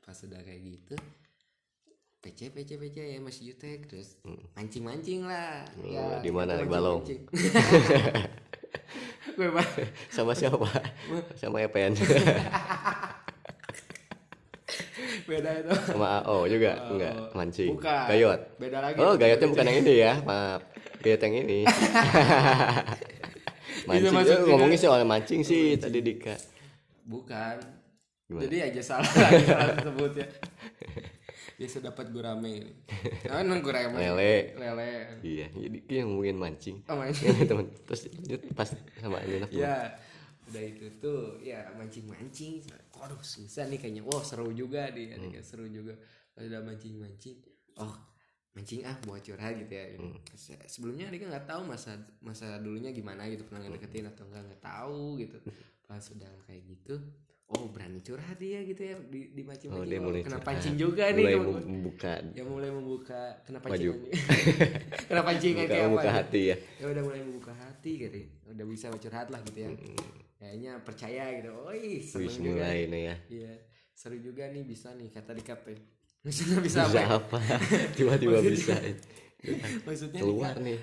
Pas 0.05 0.15
udah 0.23 0.39
kayak 0.45 0.61
gitu 0.63 0.95
PC 2.25 2.49
PC 2.49 2.81
PC 2.81 2.97
ya 2.97 3.21
masih 3.21 3.53
jutek 3.53 3.85
terus 3.85 4.17
mancing 4.57 4.81
mancing 4.81 5.29
lah. 5.29 5.61
Hmm. 5.77 5.93
ya 5.93 6.17
di 6.25 6.33
mana? 6.33 6.57
Di 6.57 6.65
gitu, 6.65 6.73
Balong? 6.73 7.05
gue 9.37 9.49
mah 9.51 9.67
sama 10.15 10.33
siapa? 10.33 10.65
Sama 11.37 11.61
Epen. 11.61 11.93
Beda 15.25 15.57
itu. 15.57 15.73
Sama 15.89 16.21
AO 16.21 16.45
juga? 16.49 16.77
Enggak 16.89 17.13
Oh, 17.13 17.29
mancing. 17.37 17.77
Bukan. 17.77 18.05
gayot? 18.09 18.41
Beda 18.57 18.81
lagi 18.81 18.97
oh 18.97 19.13
gayotnya 19.17 19.45
bukan 19.45 19.65
yang 19.69 19.77
ini 19.85 19.93
ya 20.01 20.17
maaf 20.25 20.65
gayot 21.05 21.21
yang 21.21 21.45
ini. 21.45 21.61
Mancing 23.85 24.17
juga. 24.17 24.49
ngomongin 24.49 24.81
soal 24.81 25.05
mancing 25.05 25.45
sih 25.45 25.77
tadi 25.77 26.01
Dika 26.01 26.33
bukan. 27.05 27.57
Gimana? 28.25 28.41
jadi 28.41 28.57
aja 28.67 28.81
salah 28.81 29.05
aja 29.29 29.45
salah 29.45 29.75
sebut 29.79 30.13
ya. 30.17 30.25
Biasa 31.61 31.77
dapat 31.79 32.09
gurame 32.09 32.49
ini. 32.57 32.73
Ah 33.29 33.39
non 33.39 33.61
gurame 33.61 33.95
Lele. 33.95 34.57
lele. 34.57 35.21
Iya 35.21 35.47
jadi 35.53 35.77
dia 35.85 36.01
ngomongin 36.03 36.35
mancing. 36.35 36.77
Oh 36.89 36.97
mancing. 36.97 37.31
Ya 37.31 37.45
teman. 37.45 37.69
Terus 37.85 38.01
lanjut 38.11 38.41
pas 38.51 38.69
sama 38.97 39.21
Nina 39.23 39.47
ya 39.47 39.93
udah 40.45 40.61
itu 40.61 40.85
tuh 41.01 41.41
ya 41.41 41.73
mancing 41.73 42.05
mancing 42.05 42.61
waduh 42.93 43.17
susah 43.21 43.65
nih 43.65 43.77
kayaknya. 43.77 44.01
Wah 44.03 44.21
seru 44.21 44.49
juga 44.51 44.89
nih 44.89 45.15
Hmm. 45.15 45.29
Adik, 45.29 45.45
seru 45.45 45.69
juga. 45.69 45.93
Pas 46.33 46.43
udah 46.43 46.65
mancing 46.65 46.97
mancing 46.97 47.37
oh 47.77 47.93
mancing 48.51 48.81
ah 48.83 48.97
buat 49.05 49.21
curhat 49.21 49.53
gitu 49.55 49.69
ya. 49.69 49.85
Hmm. 50.01 50.17
Se- 50.33 50.65
sebelumnya 50.65 51.07
Dika 51.07 51.29
nggak 51.29 51.45
tahu 51.45 51.61
masa 51.63 51.93
masa 52.19 52.57
dulunya 52.57 52.89
gimana 52.89 53.29
gitu 53.29 53.45
pernah 53.45 53.63
ngedeketin 53.63 54.09
atau 54.09 54.25
enggak 54.27 54.43
nggak 54.49 54.63
tahu 54.65 55.21
gitu 55.21 55.37
pas 55.85 56.01
udah 56.01 56.31
kayak 56.49 56.63
gitu 56.65 56.97
oh 57.45 57.69
berani 57.69 58.01
curhat 58.01 58.41
dia 58.41 58.65
gitu 58.65 58.81
ya 58.81 58.97
di, 59.05 59.29
di 59.37 59.41
mancing 59.45 59.69
oh 59.69 59.85
dia 59.85 60.01
mulai 60.01 60.25
kena 60.25 60.41
curhat. 60.41 60.47
pancing 60.49 60.75
juga 60.81 61.13
nih. 61.13 61.25
Mulai 61.29 61.35
ke- 61.37 61.45
mem- 61.45 61.67
membuka. 61.69 62.13
Ya 62.33 62.43
mulai 62.43 62.69
membuka 62.73 63.21
kena 63.45 63.59
Baju. 63.61 63.91
pancingan 63.93 64.05
kena 65.09 65.21
membuka, 65.21 65.69
kayak 65.69 65.69
apa 65.69 65.85
membuka 65.85 66.09
ya? 66.09 66.13
hati 66.17 66.41
ya. 66.49 66.55
Ya 66.81 66.85
udah 66.89 67.03
mulai 67.05 67.21
membuka 67.21 67.53
hati 67.53 67.91
gitu 68.01 68.17
ya. 68.17 68.27
udah 68.49 68.65
bisa 68.65 68.85
curhat 68.97 69.27
lah 69.29 69.39
gitu 69.45 69.59
ya. 69.61 69.69
Kayaknya 70.41 70.71
percaya 70.81 71.23
gitu. 71.37 71.49
Oi 71.69 72.01
seneng 72.01 72.25
Wis 72.25 72.33
juga. 72.41 72.65
mulai 72.65 72.79
nih 72.89 73.01
ya. 73.05 73.15
Iya 73.29 73.53
seru 73.95 74.17
juga 74.19 74.43
nih 74.51 74.63
bisa 74.67 74.91
nih 74.91 75.07
kata 75.07 75.31
dikat 75.31 75.59
teh 75.63 75.79
maksudnya 76.25 76.59
bisa, 76.59 76.83
bisa 76.83 76.99
apa 76.99 76.99
ya? 76.99 77.07
apa? 77.15 77.39
Tiba-tiba 77.95 78.37
bisa 78.51 78.75
maksudnya 79.85 80.19
keluar 80.21 80.55
nih. 80.59 80.79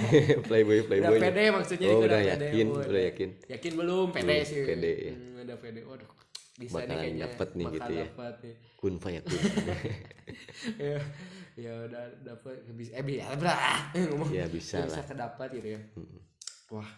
Playboy 0.48 0.76
udah 0.82 0.88
playboy 0.88 1.18
pede 1.20 1.44
maksudnya 1.52 1.88
oh 1.92 2.00
udah 2.02 2.20
pede. 2.20 2.46
yakin 2.48 2.66
Oh, 2.70 2.82
udah 2.82 3.02
yakin. 3.12 3.30
Yakin 3.50 3.72
belum? 3.76 4.06
Pede 4.12 4.26
Belum, 4.26 4.48
sih. 4.48 4.62
pede, 4.64 4.92
ya. 4.96 5.14
Hmm, 5.14 5.44
udah 5.44 5.56
pede. 5.60 5.80
Waduh 5.84 6.10
bisa 6.56 6.72
Bakalan 6.72 6.88
nih 6.88 6.96
kayaknya. 6.96 7.24
dapet 7.28 7.48
nih 7.52 7.66
gitu 7.68 7.92
ya. 7.92 8.06
dapet 8.08 8.34
nih. 8.40 8.54
kun 8.80 8.94
fayakun 8.96 9.40
ya 10.88 10.96
ya 11.56 11.72
udah 11.84 12.04
dapet. 12.24 12.54
Bisa 12.72 12.90
eh 12.96 13.04
biar 13.04 13.32
berah 13.36 13.92
ngomong. 13.92 14.28
Ya 14.32 14.44
bisa 14.48 14.80
bisa 14.84 15.00
lah. 15.00 15.04
kedapat 15.04 15.48
gitu 15.52 15.68
ya. 15.76 15.80
Wah 16.72 16.90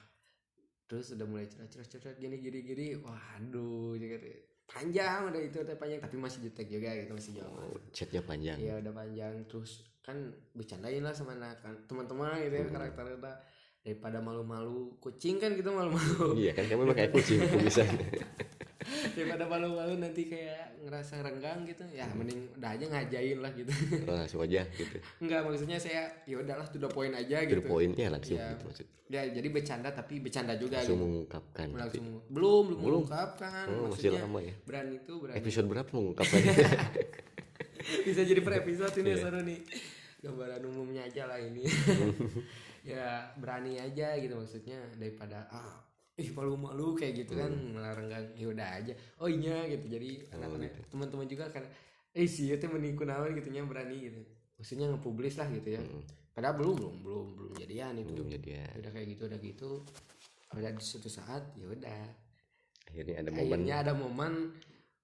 terus 0.88 1.12
udah 1.12 1.26
mulai 1.26 1.44
cerah 1.50 1.68
cerah 1.68 1.86
cerah 1.90 2.14
gini 2.22 2.38
gini 2.38 2.58
gini. 2.62 2.86
Waduh 3.02 3.98
tuh. 3.98 4.47
Panjang 4.68 5.32
udah 5.32 5.40
itu 5.40 5.58
teh 5.64 5.76
panjang. 5.80 5.98
Tapi 6.04 6.16
masih 6.20 6.38
jutek 6.44 6.68
juga 6.68 6.92
gitu 6.92 7.12
masih 7.16 7.32
jauh 7.40 7.56
oh, 7.56 7.76
chatnya 7.90 8.22
panjang. 8.22 8.58
Iya 8.60 8.84
udah 8.84 8.92
panjang. 8.92 9.34
Terus 9.48 9.88
kan 10.04 10.16
bercandain 10.52 11.00
lah 11.00 11.16
sama 11.16 11.34
anak 11.34 11.60
kan 11.64 11.74
teman-teman 11.88 12.36
gitu 12.44 12.54
ya 12.54 12.64
karakternya 12.68 13.32
daripada 13.84 14.20
malu-malu 14.20 15.00
kucing 15.00 15.40
kan 15.40 15.56
gitu 15.56 15.72
malu-malu. 15.72 16.36
Iya 16.36 16.52
kan 16.52 16.68
kamu 16.68 16.84
emang 16.84 16.96
kayak 16.96 17.12
kucing 17.16 17.40
bisa 17.64 17.82
daripada 19.18 19.44
malu-malu 19.44 19.98
nanti 19.98 20.30
kayak 20.30 20.78
ngerasa 20.86 21.18
renggang 21.20 21.66
gitu 21.66 21.82
ya 21.90 22.06
mending 22.14 22.46
udah 22.54 22.70
aja 22.70 22.84
ngajain 22.86 23.38
lah 23.42 23.50
gitu. 23.50 23.72
Oh, 24.06 24.14
langsung 24.14 24.40
aja 24.40 24.62
gitu. 24.70 24.96
Enggak 25.18 25.40
maksudnya 25.42 25.74
saya 25.76 26.06
ya 26.22 26.38
udahlah 26.38 26.62
the 26.64 26.86
point 26.86 27.10
aja 27.12 27.42
gitu. 27.42 27.58
gitu. 27.58 27.66
poinnya 27.66 28.06
langsung 28.08 28.38
Iya. 28.38 28.54
gitu 28.54 28.64
maksud. 28.70 28.86
Ya 29.08 29.22
jadi 29.26 29.48
bercanda 29.50 29.88
tapi 29.90 30.22
bercanda 30.22 30.54
juga 30.54 30.78
langsung 30.78 30.96
gitu. 30.96 31.04
mengungkapkan. 31.04 31.66
Tapi 31.68 31.80
langsung 31.82 32.06
belum 32.30 32.64
belum 32.78 33.02
mengungkapkan 33.02 33.66
Oh, 33.74 33.90
masih 33.90 34.14
lama 34.14 34.38
ya. 34.38 34.54
berani 34.62 34.94
itu 34.96 35.12
berani. 35.18 35.36
Episode 35.42 35.66
berapa 35.66 35.90
mengungkapkan? 35.90 36.40
Bisa 38.06 38.22
jadi 38.22 38.40
per 38.44 38.54
episode 38.62 38.94
ini 39.00 39.10
Iya. 39.10 39.18
seru 39.18 39.40
nih. 39.42 39.60
Gambaran 40.18 40.62
umumnya 40.62 41.02
aja 41.04 41.26
lah 41.26 41.42
ini. 41.42 41.66
Ya 42.86 43.36
berani 43.36 43.76
aja 43.76 44.16
gitu 44.16 44.32
maksudnya 44.32 44.80
daripada 44.96 45.44
ah 45.52 45.76
ih 46.18 46.34
malu-malu 46.34 46.98
kayak 46.98 47.22
gitu 47.22 47.38
kan 47.38 47.46
malah 47.70 47.94
renggang 47.94 48.26
ya 48.34 48.50
udah 48.50 48.68
aja. 48.82 48.92
Oh 49.22 49.30
iya 49.30 49.70
gitu. 49.70 49.86
Jadi 49.86 50.26
anak-anak 50.34 50.90
teman-teman 50.90 51.26
juga 51.30 51.46
kan 51.48 51.62
eh 52.10 52.26
sih 52.26 52.50
itu 52.50 52.66
meniku 52.66 53.06
nawan 53.06 53.38
gitu 53.38 53.48
nya 53.48 53.62
berani 53.62 54.10
gitu. 54.10 54.20
Maksudnya 54.58 54.90
nge-publish 54.90 55.38
lah 55.38 55.46
gitu 55.54 55.78
ya. 55.78 55.80
Padahal 56.34 56.58
belum 56.58 56.74
belum 56.74 56.94
belum 57.06 57.26
belum 57.38 57.52
jadian 57.62 58.02
itu. 58.02 58.10
Belum 58.10 58.28
jadi 58.34 58.48
ya 58.58 58.66
udah 58.82 58.90
kayak 58.90 59.06
gitu 59.14 59.22
udah 59.30 59.38
gitu. 59.38 59.70
Udah 60.58 60.70
di 60.74 60.82
suatu 60.82 61.06
saat 61.06 61.42
ya 61.54 61.66
udah. 61.70 62.04
Akhirnya 62.90 63.14
ada 63.22 63.30
momen. 63.30 63.46
akhirnya 63.46 63.76
ada 63.78 63.92
momen 63.94 64.32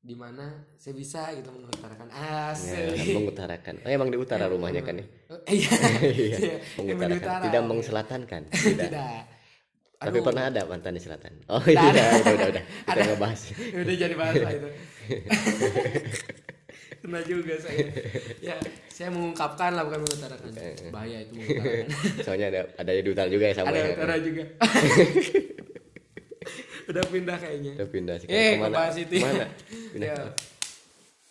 di 0.05 0.13
mana 0.13 0.47
saya 0.75 0.93
bisa 0.93 1.31
gitu 1.33 1.49
mengutarakan. 1.49 2.07
Ya, 2.11 2.51
asik 2.51 3.07
mengutarakan. 3.23 3.75
Oh 3.87 3.91
emang 3.93 4.11
di 4.11 4.19
utara 4.19 4.51
rumahnya 4.51 4.83
kan 4.83 4.99
ya? 4.99 5.07
Oh, 5.31 5.39
iya 5.55 5.71
Iya, 6.03 6.37
Iya, 6.43 6.57
mengutarakan. 6.77 7.09
di 7.15 7.19
utara. 7.23 7.43
tidak 7.47 7.63
mengselatan 7.65 8.21
kan? 8.27 8.43
Tidak. 8.51 8.91
Tidak 8.91 9.19
tapi 9.99 10.19
Aduh. 10.21 10.27
pernah 10.27 10.45
ada 10.51 10.63
mantan 10.67 10.93
di 10.99 11.03
selatan. 11.03 11.33
Oh 11.49 11.63
iya 11.65 11.81
udah 11.81 12.07
udah 12.21 12.33
udah, 12.35 12.49
udah. 12.51 12.65
kita 12.67 12.93
Ada. 12.93 13.03
ngebahas. 13.15 13.41
Udah 13.85 13.95
jadi 13.95 14.15
bahasa 14.19 14.47
itu. 14.51 14.69
Kena 17.05 17.21
juga 17.29 17.55
saya. 17.61 17.85
Ya 18.41 18.57
saya 18.89 19.09
mengungkapkan 19.13 19.77
lah 19.77 19.85
bukan 19.85 20.01
mengutarakan. 20.03 20.49
Bahaya 20.89 21.19
itu 21.25 21.33
mengutarakan. 21.37 21.87
Soalnya 22.27 22.47
ada 22.51 22.61
ada 22.81 22.91
di 22.91 23.11
utara 23.13 23.29
juga 23.29 23.45
ya 23.49 23.55
sama 23.55 23.71
ada 23.71 23.81
ya. 23.81 23.95
utara 23.97 24.15
juga. 24.19 24.45
Udah 26.85 27.03
pindah 27.09 27.37
kayaknya. 27.41 27.73
Udah 27.81 27.89
pindah 27.89 28.17
sih. 28.21 28.29
Eh 28.29 28.57
ke 28.57 28.61
mana? 28.61 28.69
Ngebahas 28.73 28.97
itu 29.01 29.15
ke 29.15 29.25
mana? 29.25 29.47
Pindah. 29.93 30.09
Ya. 30.11 30.17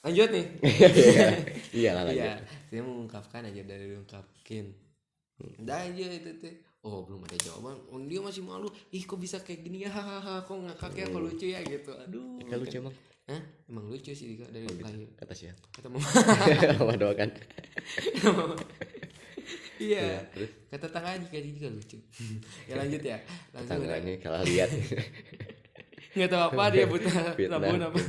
lanjut 0.03 0.29
nih. 0.35 0.45
Iya 0.61 1.29
iya. 1.73 1.89
Lah 1.95 2.03
lanjut. 2.09 2.25
Iya, 2.25 2.35
saya 2.69 2.81
mengungkapkan 2.83 3.41
aja 3.47 3.61
dari 3.65 3.85
diungkapkin. 3.91 4.65
Udah 5.61 5.77
aja 5.83 6.05
itu 6.09 6.31
teh. 6.41 6.55
Oh 6.83 7.07
belum 7.07 7.23
ada 7.23 7.39
jawaban. 7.39 7.79
Oh 7.87 7.95
dia 8.03 8.19
masih 8.19 8.43
malu. 8.43 8.67
Ih 8.91 9.07
kok 9.07 9.15
bisa 9.15 9.39
kayak 9.39 9.63
gini 9.63 9.87
ya? 9.87 9.89
Hahaha. 9.89 10.43
Kok 10.43 10.67
ngakaknya 10.67 11.07
kok 11.07 11.21
lucu 11.23 11.47
ya 11.47 11.63
gitu. 11.63 11.95
Aduh. 11.95 12.43
Kan 12.43 12.59
lucu 12.59 12.75
emang 12.83 12.95
Hah? 13.23 13.39
Emang 13.71 13.87
lucu 13.87 14.11
sih 14.11 14.35
Dika 14.35 14.51
dari 14.51 14.67
lahir. 14.67 15.07
kata 15.15 15.31
siapa 15.31 15.63
Kata 15.71 15.87
mama. 15.87 16.03
mama 16.83 16.93
doakan 16.99 17.31
iya. 19.79 20.27
Kata 20.67 20.91
tangan 20.91 21.23
kayak 21.31 21.43
juga 21.55 21.71
lucu. 21.71 22.03
ya 22.69 22.75
lanjut 22.75 22.99
ya. 22.99 23.23
Langsung 23.55 23.79
tangannya 23.79 24.19
kalau 24.19 24.43
lihat 24.43 24.67
Nggak 26.13 26.29
tahu 26.29 26.41
apa 26.53 26.63
dia 26.69 26.85
buta 26.85 27.09
rabun 27.53 27.81
apa. 27.81 27.99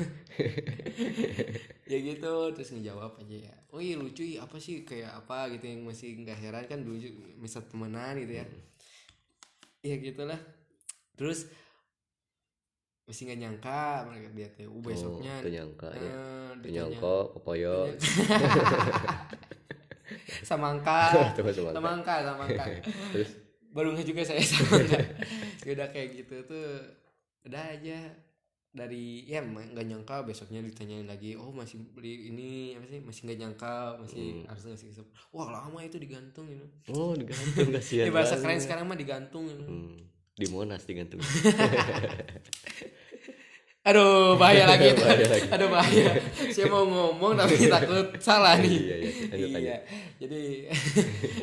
ya 1.91 1.99
gitu 2.01 2.35
terus 2.53 2.69
ngejawab 2.77 3.17
aja 3.21 3.37
ya. 3.49 3.55
Oh 3.73 3.81
iya 3.81 3.97
lucu 3.97 4.23
iya 4.25 4.45
apa 4.45 4.61
sih 4.61 4.85
kayak 4.85 5.25
apa 5.25 5.49
gitu 5.57 5.65
yang 5.65 5.89
masih 5.89 6.21
nggak 6.21 6.39
heran 6.39 6.65
kan 6.69 6.81
dulu 6.85 7.01
misal 7.41 7.65
temenan 7.65 8.21
gitu 8.21 8.41
ya. 8.41 8.47
Iya 9.81 9.97
gitulah. 10.05 10.41
Terus 11.17 11.49
masih 13.05 13.29
nggak 13.29 13.41
nyangka 13.41 13.85
mereka 14.09 14.29
dia 14.33 14.49
teh 14.49 14.65
uh, 14.65 14.81
besoknya 14.81 15.45
oh, 15.45 15.53
nyangka 15.53 15.89
ya. 15.93 16.09
Eh, 16.09 16.51
ditanya, 16.65 16.77
nyangka 16.89 17.15
popoyo 17.37 17.77
samangka. 20.45 21.13
Samangka 21.73 22.15
samangka. 22.25 22.65
Terus? 23.13 23.31
Baru 23.73 23.93
nggak 23.93 24.07
juga 24.09 24.23
saya 24.25 24.41
samangka. 24.41 25.01
Ya 25.65 25.71
udah 25.77 25.89
kayak 25.93 26.09
gitu 26.17 26.37
tuh 26.49 26.69
udah 27.45 27.65
aja. 27.71 27.99
Dari 28.75 29.23
ya 29.23 29.39
nggak 29.39 29.87
nyangka 29.87 30.27
besoknya 30.27 30.59
ditanyain 30.59 31.07
lagi 31.07 31.39
oh 31.39 31.55
masih 31.55 31.79
beli 31.95 32.27
ini 32.27 32.75
apa 32.75 32.83
sih 32.91 32.99
masih 32.99 33.21
nggak 33.23 33.39
nyangka 33.39 33.95
masih 34.03 34.43
harus 34.51 34.67
ngasih 34.67 34.91
kesep 34.91 35.07
wah 35.31 35.47
lama 35.47 35.79
itu 35.79 35.95
digantung 35.95 36.51
gitu 36.51 36.67
oh 36.91 37.15
digantung 37.15 37.71
kasihan 37.79 38.11
ya 38.11 38.11
bahasa 38.11 38.35
keren 38.35 38.59
sekarang 38.59 38.91
mah 38.91 38.99
digantung 38.99 39.47
gitu. 39.47 39.63
Hmm, 39.63 39.95
di 40.35 40.47
monas 40.51 40.83
digantung. 40.83 41.23
Aduh 43.85 44.41
bahaya 44.41 44.65
lagi. 44.75 44.91
Itu. 44.91 45.05
Bahaya 45.05 45.27
lagi. 45.29 45.49
aduh 45.53 45.69
bahaya. 45.69 46.11
Saya 46.49 46.67
mau 46.67 46.89
ngomong 46.89 47.37
tapi 47.37 47.69
takut 47.69 48.17
salah 48.17 48.57
nih. 48.57 48.75
Iya, 48.75 48.97
iya. 48.97 49.11
Lanjut. 49.29 49.49
iya. 49.61 49.77
jadi 50.17 50.41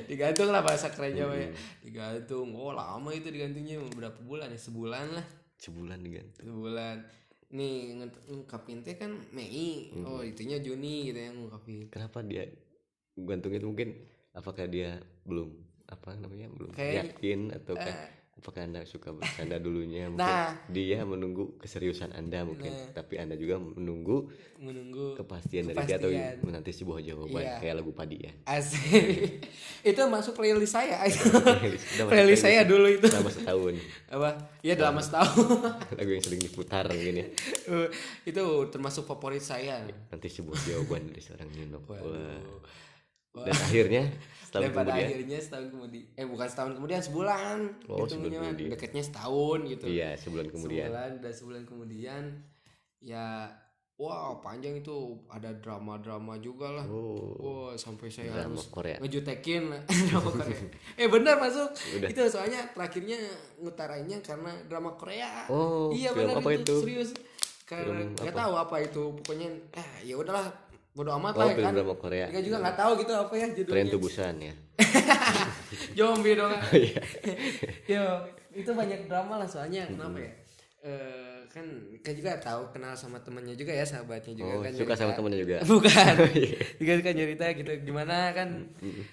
digantung 0.10 0.50
lah 0.50 0.66
bahasa 0.66 0.90
kerennya 0.90 1.30
ya 1.30 1.48
Hmm. 1.48 1.54
digantung. 1.86 2.48
Oh 2.58 2.74
lama 2.74 3.08
itu 3.14 3.30
digantungnya 3.30 3.78
berapa 3.94 4.18
bulan 4.26 4.50
ya? 4.50 4.58
Sebulan 4.58 5.16
lah 5.16 5.26
sebulan 5.62 6.02
digantung 6.02 6.44
sebulan. 6.44 6.98
Nih 7.52 7.94
ngungkapin 8.28 8.82
teh 8.82 8.96
kan 8.98 9.12
Mei. 9.36 9.92
Hmm. 9.94 10.08
oh 10.08 10.22
itunya 10.26 10.58
Juni 10.58 11.12
gitu 11.12 11.20
yang 11.20 11.36
ngungkapin. 11.38 11.92
Kenapa 11.94 12.24
dia 12.26 12.48
gantung 13.14 13.54
itu 13.54 13.68
mungkin 13.68 13.94
apakah 14.34 14.66
dia 14.66 14.98
belum 15.28 15.52
apa 15.86 16.16
namanya 16.16 16.48
belum 16.50 16.72
Kayak- 16.72 17.14
yakin 17.20 17.52
atau 17.52 17.76
apakah 18.34 18.64
anda 18.64 18.82
suka 18.84 19.12
bercanda 19.12 19.56
dulunya? 19.56 20.08
Mungkin 20.12 20.22
Nah. 20.22 20.56
dia 20.68 21.02
menunggu 21.02 21.56
keseriusan 21.58 22.12
anda 22.12 22.42
mungkin 22.42 22.70
tapi 22.92 23.16
anda 23.16 23.34
juga 23.34 23.56
menunggu 23.56 24.32
menunggu 24.58 25.14
kepastian, 25.16 25.68
dari 25.68 25.78
dia 25.84 25.98
atau 25.98 26.08
Kepastian. 26.08 26.38
menanti 26.42 26.72
sebuah 26.72 27.00
jawaban 27.02 27.42
Iya. 27.42 27.58
kayak 27.58 27.76
lagu 27.76 27.92
padi 27.92 28.18
ya. 28.20 28.32
Asik. 28.46 29.42
Itu 29.90 30.02
masuk 30.08 30.34
playlist 30.34 30.72
saya. 30.72 31.02
Playlist. 32.04 32.42
Saya 32.46 32.62
dulu 32.64 32.86
itu. 32.88 33.06
Selama 33.06 33.30
setahun 33.30 33.74
apa? 34.08 34.30
Ya 34.62 34.74
dalam 34.74 34.98
setahun 34.98 35.62
lagu 35.92 36.10
yang 36.10 36.22
sering 36.22 36.40
diputar 36.40 36.86
mungkin 36.86 37.16
ya. 37.18 37.28
Itu 38.24 38.44
termasuk 38.70 39.06
favorit 39.06 39.42
saya. 39.42 39.82
Nanti 40.08 40.28
sebuah 40.28 40.58
jawaban 40.62 41.10
dari 41.10 41.20
seorang 41.20 41.50
Nino. 41.52 41.82
Wah. 41.84 41.98
Wah. 42.00 42.42
Dan 43.34 43.56
akhirnya 43.56 44.04
setahun 44.42 44.62
dan 44.62 44.72
pada 44.72 44.90
kemudian 44.90 45.08
akhirnya 45.08 45.40
setahun 45.40 45.68
kemudian 45.70 46.04
eh 46.12 46.26
bukan 46.28 46.48
setahun 46.48 46.72
kemudian 46.76 47.02
sebulan 47.02 47.58
Oh, 47.86 47.98
hitungnya 47.98 48.12
sebulan 48.12 48.44
kemudian. 48.52 48.70
deketnya 48.70 49.04
setahun 49.04 49.60
gitu 49.66 49.86
iya 49.88 50.10
sebulan 50.16 50.48
kemudian 50.48 50.86
sebulan 50.86 51.12
dan 51.18 51.32
sebulan 51.32 51.64
kemudian 51.64 52.24
ya 53.00 53.48
wow 53.96 54.38
panjang 54.38 54.76
itu 54.76 54.94
ada 55.28 55.54
drama-drama 55.54 56.36
juga 56.38 56.74
lah 56.74 56.86
oh 56.86 57.38
Wah 57.38 57.74
sampai 57.74 58.10
saya 58.10 58.34
drama 58.34 58.52
harus 58.52 58.68
Korea 58.68 58.98
ngejutekin 58.98 59.64
drama 60.10 60.30
Korea. 60.38 60.60
eh 60.98 61.08
benar 61.08 61.38
masuk. 61.38 61.70
Udah. 61.96 62.10
Itu 62.10 62.22
soalnya 62.28 62.68
terakhirnya 62.74 63.16
ngutarainnya 63.58 64.20
karena 64.20 64.52
drama 64.66 64.92
Korea. 64.94 65.48
Oh, 65.48 65.94
iya 65.94 66.12
benar 66.12 66.42
itu, 66.42 66.52
itu? 66.60 66.76
serius. 66.82 67.10
Karena 67.64 68.04
nggak 68.12 68.36
tahu 68.36 68.54
apa 68.58 68.76
itu 68.84 69.04
pokoknya 69.16 69.48
ah 69.72 69.92
ya 70.04 70.20
udahlah 70.20 70.50
bodo 70.92 71.12
amat 71.16 71.34
oh 71.36 71.40
lah 71.40 71.56
film 71.56 71.68
kan. 71.68 71.74
drama 71.76 71.96
Korea 71.96 72.26
Kita 72.28 72.42
juga 72.44 72.58
nggak 72.68 72.78
tahu 72.78 72.92
gitu 73.00 73.12
apa 73.16 73.34
ya 73.34 73.48
Tren 73.48 73.56
judulnya. 73.56 73.92
Tubusan 73.96 74.36
ya 74.44 74.54
Zombie 75.98 76.36
dong. 76.36 76.52
Iya. 76.76 77.02
Yo, 77.94 78.06
itu 78.52 78.72
banyak 78.76 79.08
drama 79.08 79.40
lah 79.40 79.48
soalnya 79.48 79.88
kenapa 79.88 80.20
ya? 80.20 80.32
Eh 80.82 81.32
kan 81.52 81.68
kan 82.00 82.14
juga 82.16 82.32
tahu 82.40 82.72
kenal 82.72 82.96
sama 82.96 83.20
temannya 83.20 83.60
juga 83.60 83.76
ya 83.76 83.84
sahabatnya 83.84 84.34
juga 84.40 84.52
oh 84.56 84.64
kan 84.64 84.72
suka 84.72 84.96
sama 84.96 85.12
nyerita. 85.12 85.18
temennya 85.20 85.40
juga 85.44 85.58
bukan 85.68 86.14
juga 86.80 86.92
suka 86.96 87.12
nyerita 87.12 87.46
gitu 87.60 87.72
gimana 87.84 88.18
kan 88.32 88.50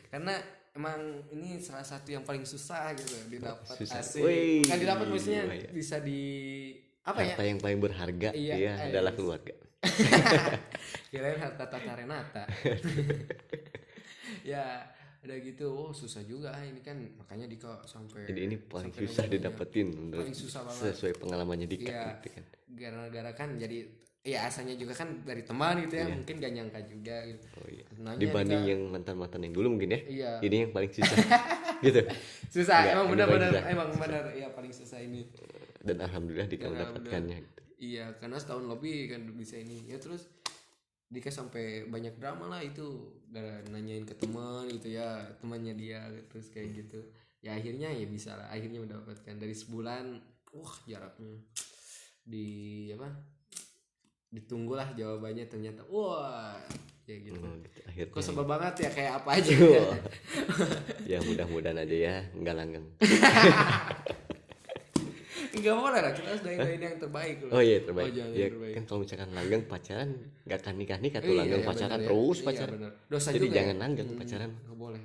karena 0.06 0.34
emang 0.78 1.00
ini 1.34 1.58
salah 1.58 1.82
satu 1.82 2.14
yang 2.14 2.22
paling 2.22 2.46
susah 2.46 2.94
gitu 2.94 3.18
didapat 3.26 3.82
asik 3.90 4.22
Wih, 4.22 4.62
kan 4.70 4.78
didapat 4.78 5.10
maksudnya 5.10 5.50
iya. 5.50 5.66
bisa 5.74 5.98
di 5.98 6.22
apa 7.02 7.26
ya 7.26 7.34
harta 7.34 7.42
yang 7.42 7.58
paling 7.58 7.78
berharga 7.82 8.30
Iya, 8.30 8.54
iya, 8.54 8.72
eh, 8.78 8.86
adalah 8.94 9.12
keluarga 9.18 9.54
kirain 11.10 11.38
harta 11.38 11.64
tata 11.66 11.92
renata. 11.94 12.44
Ya 14.44 14.84
udah 15.24 15.36
gitu. 15.40 15.66
Oh 15.72 15.90
susah 15.90 16.20
juga 16.22 16.52
ah, 16.52 16.62
ini 16.62 16.80
kan. 16.80 16.96
Makanya 17.16 17.48
Dika 17.48 17.80
sampai 17.84 18.28
jadi 18.28 18.40
ini 18.44 18.56
paling 18.60 18.92
sampai 18.92 19.04
susah 19.08 19.24
didapetin 19.24 19.88
Paling 20.12 20.36
susah 20.36 20.60
banget. 20.64 20.92
sesuai 20.94 21.12
pengalamannya 21.16 21.68
Dika 21.68 21.88
Iya. 21.90 22.04
gitu 22.20 22.28
kan. 22.36 22.44
gara-gara 22.68 23.30
kan 23.34 23.48
jadi 23.58 23.88
ya 24.22 24.44
asalnya 24.44 24.76
juga 24.76 24.92
kan 24.92 25.24
dari 25.24 25.40
teman 25.42 25.80
gitu 25.88 25.96
ya 25.96 26.06
mungkin 26.06 26.34
gak 26.38 26.52
nyangka 26.52 26.80
juga 26.84 27.16
gitu. 27.24 27.46
Oh 27.56 27.68
iya. 27.68 27.84
Nanya 27.98 28.20
dibanding 28.20 28.60
Dika. 28.62 28.70
yang 28.70 28.80
mantan-mantan 28.92 29.40
yang 29.48 29.54
dulu 29.56 29.66
mungkin 29.74 29.88
ya. 29.96 30.00
Iya. 30.04 30.30
ini 30.44 30.56
yang 30.68 30.72
paling 30.72 30.90
susah. 30.92 31.16
Gitu. 31.78 32.00
Susah 32.50 32.74
Enggak, 32.82 32.94
emang 32.98 33.06
benar-benar 33.14 33.50
emang 33.70 33.88
benar. 33.94 34.34
Ya 34.34 34.50
paling 34.50 34.74
susah 34.74 34.98
ini. 34.98 35.30
Dan 35.78 36.02
alhamdulillah 36.02 36.50
Dika 36.50 36.66
mendapatkannya 36.66 37.38
gitu. 37.38 37.62
Iya 37.78 38.12
karena 38.18 38.36
setahun 38.36 38.66
lebih 38.66 39.14
kan 39.14 39.22
bisa 39.34 39.56
ini. 39.58 39.86
Ya 39.86 39.96
terus 40.02 40.26
Dika 41.08 41.32
sampai 41.32 41.88
banyak 41.88 42.20
drama 42.20 42.52
lah 42.52 42.60
itu. 42.60 43.14
Gara 43.32 43.64
nanyain 43.72 44.04
ke 44.04 44.12
teman 44.18 44.68
gitu 44.68 44.92
ya 44.92 45.24
temannya 45.40 45.72
dia 45.78 46.04
terus 46.28 46.52
kayak 46.52 46.84
gitu. 46.84 47.00
Ya 47.40 47.54
akhirnya 47.56 47.88
ya 47.88 48.06
bisa 48.10 48.36
lah 48.36 48.52
akhirnya 48.52 48.84
mendapatkan. 48.84 49.34
Dari 49.38 49.54
sebulan 49.56 50.20
wah 50.52 50.74
jaraknya 50.84 51.38
di 52.28 52.46
apa 52.92 53.08
ditunggulah 54.28 54.92
jawabannya 54.92 55.48
ternyata. 55.48 55.86
Wah 55.88 56.60
ya 57.08 57.16
gitu. 57.24 57.40
Oh, 57.40 57.56
gitu. 57.56 57.80
akhirnya 57.88 58.12
kok 58.12 58.20
sebel 58.20 58.44
banget 58.44 58.74
ya 58.84 58.90
kayak 58.92 59.12
apa 59.24 59.30
aja. 59.40 59.54
Ya 61.08 61.24
mudah-mudahan 61.24 61.80
aja 61.80 61.96
ya 61.96 62.14
nggak 62.36 62.52
langgeng 62.52 62.84
nggak 65.58 65.76
boleh 65.76 66.00
lah 66.00 66.12
kita 66.12 66.28
harus 66.28 66.42
doain 66.42 66.58
yang 66.78 66.96
terbaik 66.96 67.36
loh. 67.40 67.50
oh 67.50 67.60
iya 67.60 67.78
terbaik. 67.80 68.04
Oh, 68.04 68.14
jangan 68.14 68.32
ya 68.32 68.46
terbaik. 68.48 68.72
kan 68.72 68.82
kalau 68.84 68.98
misalkan 69.00 69.28
langgeng 69.32 69.62
pacaran 69.64 70.08
nggak 70.42 70.58
akan 70.58 70.74
nikah 70.76 70.98
nikah 70.98 71.20
tuh 71.20 71.28
Iya, 71.28 71.38
langgeng 71.38 71.60
iya, 71.60 71.68
pacaran 71.68 71.90
bener 71.90 72.00
ya. 72.00 72.08
terus 72.08 72.36
Iya, 72.36 72.46
pacaran. 72.46 72.72
bener. 72.74 72.92
dosa 73.06 73.28
jadi 73.28 73.38
juga 73.40 73.54
jangan 73.54 73.68
ya. 73.70 73.80
langgeng 73.80 74.08
Hmm, 74.08 74.18
pacaran. 74.18 74.50
nggak 74.56 74.78
boleh. 74.78 75.02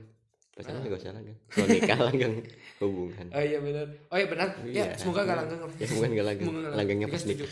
Pacaran 0.53 0.79
nggak 0.79 0.93
usah 0.95 1.11
langgeng. 1.11 1.37
Kalau 1.47 1.67
nikah 1.67 1.99
langgeng 2.03 2.33
hubungan. 2.77 3.25
Oh 3.27 3.41
iya 3.41 3.57
benar. 3.59 3.87
Oh 4.07 4.17
iya 4.17 4.27
benar. 4.27 4.47
Ya 4.63 4.69
Iya. 4.69 4.85
semoga 4.93 5.21
gak 5.23 5.37
langgeng 5.39 5.59
ya 5.73 5.85
semoga 5.85 6.07
nggak 6.07 6.27
langgeng. 6.29 6.47
Langgengnya 6.71 7.07
pas 7.09 7.23
nikah. 7.23 7.49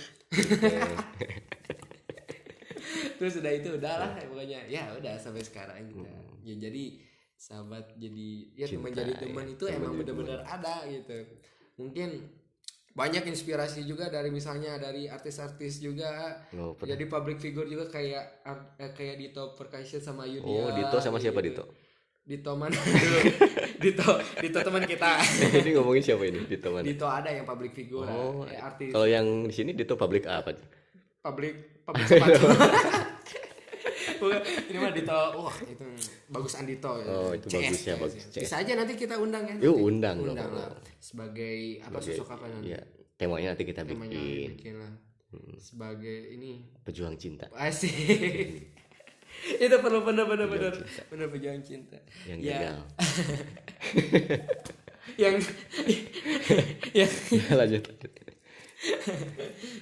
Terus 3.18 3.34
udah 3.38 3.52
itu 3.52 3.70
udahlah 3.72 4.10
pokoknya. 4.20 4.60
Ya 4.68 4.84
udah 4.92 5.14
sampai 5.16 5.42
sekarang 5.42 5.78
kita 5.88 6.10
Hmm. 6.10 6.42
ya 6.42 6.56
jadi 6.60 6.84
sahabat 7.36 7.86
jadi 7.96 8.28
ya 8.56 8.66
teman 8.68 8.90
jadi 8.92 9.14
teman 9.16 9.46
ya. 9.46 9.54
itu 9.54 9.66
emang 9.68 9.94
benar-benar 9.96 10.42
ada 10.44 10.86
gitu. 10.86 11.18
Mungkin 11.78 12.10
banyak 12.92 13.24
inspirasi 13.24 13.88
juga 13.88 14.12
dari 14.12 14.28
misalnya 14.28 14.76
dari 14.76 15.08
artis-artis 15.08 15.80
juga. 15.80 16.44
Oh, 16.60 16.76
pernah. 16.76 16.92
jadi 16.96 17.04
public 17.08 17.40
figure 17.40 17.68
juga 17.68 17.88
kayak 17.88 18.44
eh, 18.80 18.92
kayak 18.92 19.16
Dito 19.16 19.56
Percussion 19.56 20.04
sama 20.04 20.28
Yudia 20.28 20.68
oh 20.68 20.70
Dito 20.76 20.98
sama 21.00 21.16
siapa 21.16 21.40
gitu. 21.40 21.64
Dito? 21.64 21.66
Dito 22.22 22.52
mana? 22.54 22.76
Dulu. 23.04 23.20
Dito 23.80 24.08
Dito 24.44 24.58
teman 24.60 24.84
kita. 24.84 25.12
Jadi 25.56 25.70
ngomongin 25.76 26.04
siapa 26.04 26.24
ini? 26.28 26.44
Dito 26.44 26.68
mana? 26.70 26.84
Dito 26.84 27.08
ada 27.08 27.30
yang 27.32 27.48
public 27.48 27.72
figure 27.72 28.08
oh 28.12 28.44
eh, 28.46 28.60
artis. 28.60 28.92
kalau 28.92 29.08
yang 29.08 29.48
di 29.48 29.54
sini 29.56 29.72
Dito 29.72 29.96
public 29.96 30.28
apa? 30.28 30.52
Public 31.24 31.86
public 31.88 32.06
sepatu 32.08 32.44
Bukan, 34.22 34.38
ini 34.68 34.78
mah 34.78 34.92
Dito 34.92 35.20
wah 35.36 35.56
itu 35.64 35.82
bagus 36.28 36.54
Andito 36.54 36.92
ya. 36.96 37.06
Oh, 37.08 37.32
itu 37.32 37.48
bagus 37.50 37.82
ya, 37.82 37.96
bagus. 37.96 38.22
bisa 38.30 38.56
aja 38.58 38.72
nanti 38.72 38.94
kita 38.94 39.18
undang 39.18 39.44
ya 39.44 39.56
Yuk, 39.58 39.74
nanti. 39.74 39.82
undang 39.84 40.18
dong. 40.20 40.28
undang 40.32 40.52
lah 40.54 40.70
sebagai 40.96 41.58
apa 41.82 41.98
Sebagai- 41.98 42.16
sosok 42.16 42.30
apa 42.32 42.46
nanti 42.48 42.70
Iya, 42.70 42.82
temanya 43.16 43.48
nanti 43.50 43.64
kita 43.64 43.82
namanya 43.84 44.14
bikin 44.14 44.50
bikin 44.56 44.76
lah 44.78 44.94
sebagai 45.58 46.18
ini 46.30 46.62
pejuang 46.84 47.16
cinta 47.16 47.48
asik 47.52 47.90
itu 49.64 49.76
perlu 49.76 50.04
bener 50.04 50.28
bener 50.28 50.46
cinta. 50.46 51.02
bener 51.08 51.28
pejuang 51.28 51.60
cinta 51.62 51.98
yang 52.26 52.38
Ya. 52.38 52.52
gagal. 52.52 52.78
yang 55.18 55.36
yang 56.94 57.12
Ya, 57.40 57.56
lanjut. 57.56 57.84
lanjut. 57.84 58.12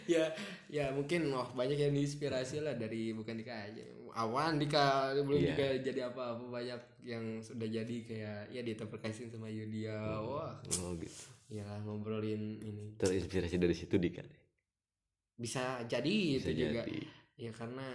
ya 0.05 0.23
ya 0.67 0.91
mungkin 0.91 1.27
wah 1.29 1.47
banyak 1.49 1.77
yang 1.77 1.91
diinspirasi 1.91 2.59
lah 2.59 2.75
dari 2.75 3.11
bukan 3.11 3.33
Dika 3.33 3.55
aja 3.65 3.83
awan 4.11 4.57
Dika 4.57 5.11
belum 5.15 5.39
juga 5.39 5.67
jadi 5.79 5.99
apa-apa 6.07 6.43
banyak 6.43 6.81
yang 7.03 7.23
sudah 7.39 7.65
jadi 7.65 7.95
kayak 8.03 8.39
ya 8.49 8.61
Dita 8.61 8.83
Perkasin 8.83 9.27
sama 9.27 9.47
Yudia 9.47 9.97
wah 10.19 10.57
Oh 10.79 10.93
gitu. 10.95 11.29
ya 11.47 11.65
ngobrolin 11.81 12.59
ini 12.59 12.93
Terinspirasi 12.95 13.55
dari 13.55 13.73
situ 13.73 13.95
Dika. 13.95 14.21
bisa 15.33 15.79
jadi 15.85 16.15
Bisa 16.35 16.51
itu 16.51 16.67
juga 16.67 16.81
jadi. 16.83 16.99
ya 17.37 17.51
karena 17.51 17.85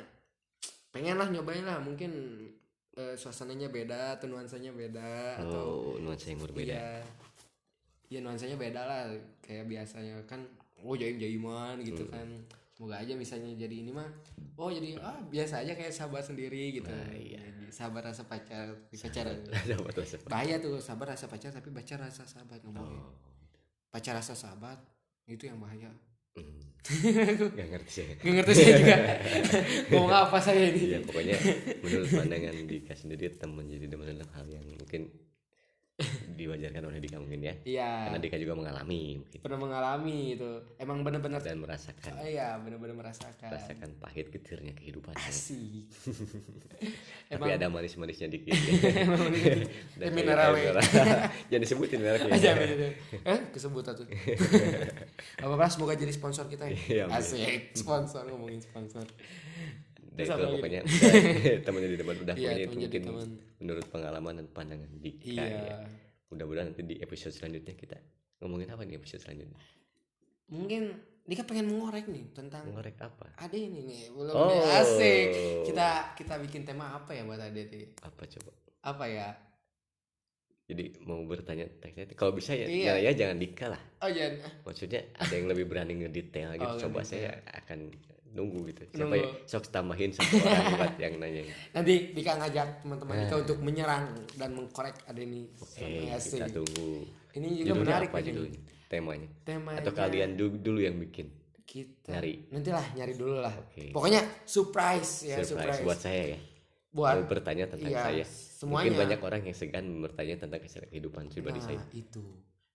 pengen 0.88 1.16
lah 1.16 1.28
nyobain 1.28 1.62
lah 1.62 1.76
mungkin 1.78 2.10
eh, 2.94 3.14
suasananya 3.14 3.68
beda 3.68 4.16
atau 4.16 4.26
nuansanya 4.26 4.70
beda 4.70 5.36
atau 5.38 5.66
Oh, 5.92 5.98
nuansa 5.98 6.30
yang 6.30 6.40
berbeda. 6.40 6.72
Iya. 6.72 7.02
Iya 8.06 8.18
nuansanya 8.20 8.54
beda 8.54 8.80
lah 8.80 9.02
kayak 9.40 9.66
biasanya 9.66 10.22
kan 10.24 10.40
oh 10.80 10.94
jaim 10.94 11.18
jaiman 11.18 11.82
gitu 11.82 12.06
Hmm. 12.06 12.12
kan. 12.14 12.28
Semoga 12.74 12.98
aja 12.98 13.14
misalnya 13.14 13.54
jadi 13.54 13.86
ini 13.86 13.94
mah 13.94 14.10
oh 14.58 14.66
jadi 14.66 14.98
ah 14.98 15.22
biasa 15.30 15.62
aja 15.62 15.78
kayak 15.78 15.94
sahabat 15.94 16.26
sendiri 16.26 16.74
gitu. 16.74 16.90
Nah, 16.90 17.14
iya. 17.14 17.38
Jadi, 17.38 17.70
sahabat 17.70 18.02
rasa 18.10 18.26
pacar 18.26 18.74
pacaran. 18.90 19.38
Rasa. 19.94 20.16
Bahaya 20.26 20.58
tuh 20.58 20.82
sahabat 20.82 21.14
rasa 21.14 21.30
pacar 21.30 21.54
tapi 21.54 21.70
pacar 21.70 22.02
rasa 22.02 22.26
sahabat 22.26 22.58
ngomongnya. 22.66 22.98
Oh. 22.98 23.14
Pacar 23.94 24.18
rasa 24.18 24.34
sahabat 24.34 24.82
itu 25.30 25.46
yang 25.46 25.62
bahaya. 25.62 25.90
Hmm. 26.34 26.74
Gak 27.54 27.68
ngerti 27.70 27.90
sih. 27.90 28.06
Gak 28.26 28.34
ngerti 28.42 28.52
saya 28.52 28.72
juga 28.76 28.96
ngomong 29.94 30.12
apa 30.12 30.38
saya 30.42 30.74
ini. 30.74 30.98
Ya 30.98 31.00
pokoknya 31.00 31.38
menurut 31.78 32.10
pandangan 32.10 32.54
Dika 32.66 32.94
sendiri 32.98 33.30
teman 33.38 33.70
jadi 33.70 33.86
teman 33.86 34.06
adalah 34.10 34.28
hal 34.34 34.46
yang 34.50 34.66
mungkin 34.66 35.14
diwajarkan 36.34 36.82
oleh 36.84 36.98
Dika 37.00 37.16
mungkin 37.22 37.40
ya. 37.40 37.54
Iya. 37.64 37.90
Karena 38.10 38.18
Dika 38.20 38.36
juga 38.36 38.54
mengalami 38.58 39.22
mungkin 39.22 39.38
Pernah 39.40 39.58
mengalami 39.58 40.16
itu. 40.36 40.50
Emang 40.76 41.00
bener-bener 41.06 41.40
dan 41.40 41.58
merasakan 41.62 42.12
oh, 42.18 42.26
iya 42.26 42.58
bener-bener 42.60 42.94
merasakan. 42.98 43.48
merasakan 43.50 43.90
pahit 44.02 44.28
getirnya 44.34 44.74
kehidupan. 44.76 45.14
Asik. 45.16 45.88
Tapi 47.34 47.48
ada 47.50 47.66
manis-manisnya 47.70 48.28
dikit. 48.28 48.52
Emang. 49.04 49.32
Dan 49.98 50.10
mineral 50.18 50.52
ya. 50.58 50.76
Jangan 51.48 51.62
disebutin 51.62 51.98
mereknya. 52.02 52.32
aja 52.34 52.50
eh 53.24 53.40
kesebut 53.54 53.84
tuh 53.86 54.06
apa 55.40 55.66
semoga 55.70 55.94
jadi 55.94 56.12
sponsor 56.12 56.50
kita 56.50 56.68
ya 56.68 56.76
Iya, 56.88 57.04
asik 57.14 57.76
sponsor 57.76 58.26
ngomongin 58.28 58.60
sponsor 58.60 59.06
Terus 60.14 60.30
itu 60.30 60.46
pokoknya 60.46 60.80
udah, 60.86 61.58
teman 61.66 61.80
jadi 61.82 61.96
teman 61.98 62.16
udah 62.22 62.34
Iya, 62.38 62.50
pokoknya 62.54 62.62
itu 62.62 62.78
mungkin 62.78 63.02
menurut 63.58 63.86
pengalaman 63.90 64.32
dan 64.38 64.46
pandangan 64.54 64.90
Dika 65.02 65.26
iya 65.26 65.44
ya. 65.44 65.76
Mudah-mudahan 66.34 66.66
nanti 66.68 66.82
di 66.82 66.98
episode 66.98 67.30
selanjutnya 67.30 67.72
kita 67.72 67.96
ngomongin 68.38 68.68
apa 68.68 68.82
nih 68.82 68.98
episode 68.98 69.22
selanjutnya? 69.22 69.56
mungkin 70.44 70.92
Dika 71.24 71.40
pengen 71.42 71.72
mengorek 71.72 72.04
nih 72.04 72.28
tentang 72.30 72.68
Ngorek 72.68 73.00
apa? 73.00 73.32
ada 73.34 73.56
ini 73.56 73.80
nih 73.80 74.12
belum 74.12 74.28
Oh. 74.30 74.44
nih 74.44 74.60
asik 74.76 75.26
kita 75.64 75.88
kita 76.12 76.36
bikin 76.36 76.62
tema 76.62 76.92
apa 76.92 77.16
ya 77.16 77.24
buat 77.24 77.40
Ade 77.40 77.64
tuh 77.64 77.80
Apa 78.02 78.28
coba? 78.28 78.52
apa 78.84 79.04
ya 79.06 79.28
Jadi 80.64 81.00
mau 81.00 81.20
bertanya 81.22 81.64
kalau 82.12 82.32
bisa 82.32 82.52
ya, 82.52 82.64
Iya. 82.64 82.92
ya, 82.96 83.08
ya 83.08 83.12
jangan 83.14 83.36
Dika 83.36 83.66
lah. 83.68 83.80
oh 84.00 84.08
ya 84.08 84.36
Maksudnya 84.64 85.00
ada 85.14 85.32
yang 85.32 85.44
lebih 85.44 85.64
berani 85.64 85.92
ngedetail 85.96 86.56
gitu. 86.56 86.64
Oh, 86.66 86.80
Coba 86.82 87.00
saya 87.00 87.36
akan 87.56 87.88
nunggu 88.34 88.66
gitu. 88.66 88.82
Siapa 88.90 89.08
Nunggu. 89.08 89.16
ya? 89.16 89.28
Sok 89.46 89.64
tambahin 89.68 90.10
satu 90.10 90.34
orang 90.36 90.66
buat 90.76 90.94
yang 90.96 91.14
nanya. 91.16 91.42
nanti 91.70 91.94
Dika 92.10 92.34
ngajak 92.34 92.68
teman-teman 92.80 93.14
Dika 93.16 93.30
Nah. 93.30 93.40
untuk 93.40 93.58
menyerang 93.58 94.04
dan 94.34 94.50
mengkorek 94.52 94.96
Ade 95.04 95.22
nih 95.22 95.46
Eh, 95.76 96.10
asik 96.10 96.42
kita 96.42 96.50
tunggu. 96.52 97.06
ini 97.32 97.46
juga 97.56 97.70
Judulnya 97.70 97.74
menarik 97.80 98.08
apa 98.08 98.18
judulnya? 98.20 98.60
Temanya? 98.84 99.28
tema 99.42 99.70
Atau 99.72 99.90
kalian 99.92 100.34
dulu, 100.34 100.54
dulu 100.56 100.80
yang 100.80 100.98
bikin? 100.98 101.30
kita 101.64 102.12
Nyari. 102.12 102.52
nantilah 102.52 102.86
nyari 102.92 103.14
dulu 103.14 103.40
lah 103.40 103.54
Oke. 103.56 103.88
pokoknya 103.90 104.20
surprise 104.44 105.24
ya 105.24 105.40
surprise, 105.40 105.48
surprise, 105.72 105.80
buat 105.82 105.98
saya 105.98 106.22
ya. 106.28 106.38
buat 106.88 107.14
Mau 107.16 107.26
bertanya 107.26 107.64
tentang 107.66 107.88
iya, 107.88 108.04
saya. 108.04 108.24
semuanya 108.28 108.92
Mungkin 108.92 109.00
banyak 109.00 109.20
orang 109.22 109.40
yang 109.42 109.56
segan 109.56 109.84
bertanya 109.98 110.34
tentang 110.38 110.60
kehidupan 110.60 111.24
pribadi 111.28 111.58
nah, 111.58 111.66
saya. 111.66 111.80
itu 111.90 112.22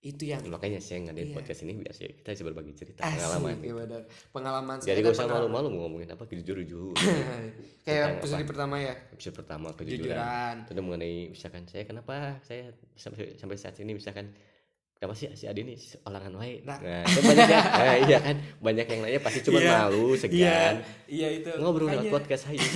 itu 0.01 0.23
yang 0.25 0.39
Makanya 0.45 0.79
saya 0.79 1.03
ngadain 1.03 1.27
Iya. 1.27 1.35
podcast 1.35 1.59
ini 1.61 1.75
biar 1.75 1.91
saya- 1.91 2.15
kita 2.15 2.31
bisa 2.31 2.43
berbagi 2.43 2.71
cerita 2.71 2.99
asik 3.01 3.19
pengalaman. 3.19 3.55
ya 3.59 3.73
benar. 3.75 4.01
pengalaman 4.31 4.75
Jadi 4.79 4.99
gak 5.01 5.11
usah 5.11 5.27
malu-malu 5.27 5.67
mau 5.67 5.79
ngomongin 5.85 6.09
apa 6.09 6.23
jujur-jujur. 6.25 6.95
kayak 7.83 7.83
Tentang 7.83 8.15
episode 8.15 8.37
apa? 8.37 8.47
pertama 8.47 8.75
ya 8.77 8.93
Episode 9.11 9.35
pertama 9.35 9.67
kejujuran. 9.73 9.99
jujuran 9.99 10.55
Itu 10.65 10.81
mengenai 10.81 11.15
misalkan 11.29 11.63
saya 11.65 11.83
kenapa 11.83 12.15
saya 12.41 12.63
sampai 12.93 13.35
sampai 13.35 13.55
saat 13.55 13.75
ini 13.77 13.91
misalkan 13.91 14.31
kenapa 14.99 15.15
sih 15.15 15.31
si 15.31 15.47
Adi 15.47 15.63
ini 15.63 15.73
olahan. 16.03 16.35
Nah. 16.35 16.43
Nah, 16.75 16.75
itu 17.01 17.19
banyak 17.23 17.47
ya. 17.47 17.61
Nah, 17.79 17.95
iya 18.03 18.17
kan 18.19 18.35
banyak 18.59 18.85
yang 18.85 18.99
nanya 19.01 19.19
pasti 19.19 19.39
cuma 19.41 19.57
Iya. 19.57 19.71
malu, 19.81 20.11
iya 20.11 20.19
segan. 20.19 20.75
iya 21.07 21.27
itu 21.33 21.49
Ngobrol 21.55 21.87
lewat 21.87 22.03
Makanya, 22.03 22.11
podcast 22.11 22.43
aja. 22.45 22.59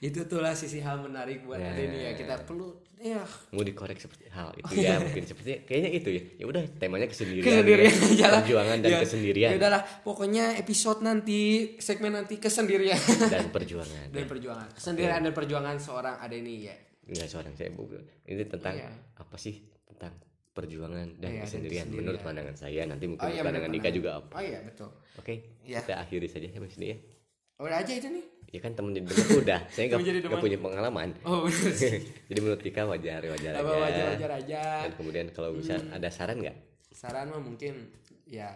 itu 0.00 0.20
tuh 0.24 0.38
lah 0.38 0.54
sisi 0.54 0.78
hal 0.78 1.02
menarik 1.02 1.42
buat 1.42 1.58
Nah. 1.58 1.68
ada 1.68 1.82
ini 1.82 1.98
ya 2.00 2.12
kita 2.14 2.46
perlu 2.46 2.72
ya 2.96 3.20
mau 3.50 3.60
dikorek 3.60 3.96
seperti 3.96 4.28
hal 4.28 4.52
itu 4.54 4.72
ya 4.78 4.96
mungkin 4.96 5.24
seperti 5.24 5.64
kayaknya 5.64 5.90
itu 5.90 6.08
ya 6.10 6.22
ya 6.36 6.44
udah 6.46 6.62
temanya 6.76 7.08
kesendirian 7.08 7.44
kesendirian 7.44 7.92
ya. 8.12 8.28
perjuangan 8.30 8.76
dan 8.78 8.90
Ya, 8.90 8.98
kesendirian 9.00 9.50
ya 9.50 9.56
udahlah 9.56 9.82
pokoknya 10.00 10.44
episode 10.56 11.00
nanti 11.00 11.40
segmen 11.76 12.12
nanti 12.12 12.36
kesendirian 12.36 13.00
dan 13.26 13.48
perjuangan 13.48 14.04
dan 14.12 14.24
perjuangan 14.26 14.68
kesendirian 14.70 15.20
dan 15.24 15.32
perjuangan 15.32 15.76
seorang 15.76 16.16
ada 16.20 16.36
ini 16.36 16.68
ya 16.68 16.76
enggak 17.08 17.26
seorang 17.26 17.52
saya 17.56 17.72
ini 18.22 18.44
tentang 18.44 18.74
Iya. 18.76 18.92
apa 19.16 19.36
sih 19.36 19.56
tentang 19.88 20.12
perjuangan 20.50 21.06
dan 21.14 21.18
dan 21.20 21.30
kesendirian. 21.40 21.86
kesendirian. 21.86 21.86
menurut 21.94 22.20
pandangan 22.20 22.54
saya 22.54 22.82
nanti 22.84 23.04
mungkin 23.06 23.22
Oh, 23.22 23.30
iya, 23.30 23.42
pandangan 23.42 23.70
Dika 23.70 23.90
juga 23.90 24.10
apa. 24.18 24.32
Oh 24.32 24.42
iya 24.42 24.58
betul. 24.60 24.90
Oke 25.14 25.34
Iya. 25.62 25.78
kita 25.80 25.94
akhiri 25.98 26.26
saja 26.26 26.46
sampai 26.48 26.68
sini 26.68 26.86
ya. 26.88 26.96
Udah 27.56 27.76
aja 27.76 27.92
itu 27.92 28.08
nih? 28.08 28.24
Ya 28.50 28.58
kan 28.58 28.72
temen 28.72 28.90
jadi 28.90 29.06
temen 29.06 29.26
udah. 29.38 29.60
Saya 29.72 29.84
nggak 29.86 30.00
teman. 30.22 30.40
punya 30.40 30.58
pengalaman. 30.58 31.08
Oh 31.22 31.46
jadi 32.28 32.38
menurut 32.38 32.60
Dika 32.60 32.82
wajar 32.84 33.20
wajar 33.22 33.52
apa 33.54 33.62
aja. 33.62 33.78
wajar 33.80 34.04
wajar 34.10 34.30
aja. 34.36 34.62
Dan 34.84 34.92
kemudian 34.94 35.26
kalau 35.30 35.50
bisa 35.52 35.76
Hmm. 35.76 35.92
ada 35.92 36.08
saran 36.08 36.38
nggak? 36.38 36.56
Saran 36.90 37.26
mah 37.28 37.38
mungkin 37.38 37.94
ya 38.24 38.50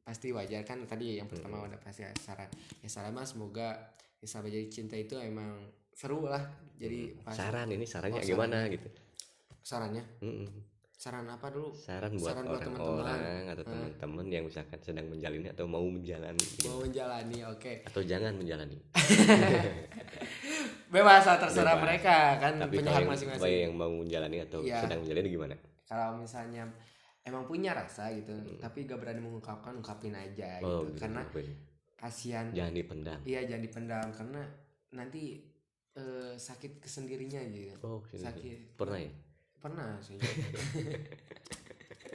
pasti 0.00 0.30
wajar. 0.30 0.62
Kan 0.62 0.84
tadi 0.84 1.18
yang 1.18 1.26
pertama 1.26 1.60
udah 1.62 1.76
pasti 1.76 2.02
saran. 2.16 2.48
Ya 2.80 2.88
saran 2.88 3.12
mah 3.12 3.24
semoga 3.24 3.92
ya 4.16 4.26
sahabat 4.26 4.48
jadi 4.48 4.66
cinta 4.66 4.94
itu 4.94 5.14
emang 5.16 5.60
seru 5.92 6.24
lah. 6.24 6.40
Jadi 6.74 7.20
pas 7.20 7.36
saran 7.36 7.68
ini 7.68 7.84
sarannya 7.84 8.18
Oh, 8.18 8.26
gimana 8.26 8.64
gitu? 8.66 8.88
Sarannya? 9.60 10.02
Mm-mm. 10.20 10.48
Saran 10.94 11.26
apa 11.26 11.46
dulu? 11.48 11.74
Saran 11.74 12.16
buat 12.16 12.32
Saran 12.32 12.46
orang-orang 12.48 13.20
atau 13.50 13.62
Ah. 13.62 13.68
teman-teman 13.68 14.26
yang 14.30 14.44
misalkan 14.46 14.78
sedang 14.80 15.06
menjalani 15.06 15.46
atau 15.46 15.66
mau 15.66 15.84
menjalani 15.84 16.40
gitu. 16.40 16.64
mau 16.66 16.80
menjalani 16.80 17.38
oke. 17.44 17.72
Atau 17.84 18.02
jangan 18.02 18.32
menjalani. 18.32 18.78
Bebas 20.88 21.26
terserah 21.26 21.74
Bebas. 21.74 21.82
mereka 21.82 22.16
kan 22.38 22.52
tapi 22.56 22.78
punya 22.78 22.90
hak 22.90 23.00
yang, 23.00 23.10
masing-masing. 23.10 23.50
yang 23.66 23.74
mau 23.74 23.90
menjalani 23.90 24.38
atau 24.40 24.60
Iya. 24.62 24.78
sedang 24.80 25.00
menjalani 25.02 25.28
gimana? 25.28 25.54
Kalau 25.84 26.08
misalnya 26.16 26.62
emang 27.20 27.44
punya 27.44 27.74
rasa 27.74 28.12
gitu 28.12 28.30
tapi 28.56 28.84
gak 28.84 29.00
berani 29.00 29.20
mengungkapkan 29.20 29.74
ungkapin 29.74 30.14
aja 30.14 30.60
Hmm. 30.60 30.64
oh 30.64 30.80
gitu. 30.86 30.98
karena 31.00 31.22
kasihan. 31.96 32.46
Jangan 32.54 32.72
dipendam. 32.72 33.18
Iya 33.24 33.40
jangan 33.44 33.62
dipendam 33.62 34.06
karena 34.10 34.42
nanti 34.90 35.42
eh, 35.94 36.34
sakit 36.34 36.78
kesendirinya 36.78 37.38
gitu. 37.44 37.74
Oh 37.82 38.00
sakit. 38.08 38.78
Pernah 38.78 38.98
ya 38.98 39.10
pernah 39.64 39.96
sih. 39.98 40.20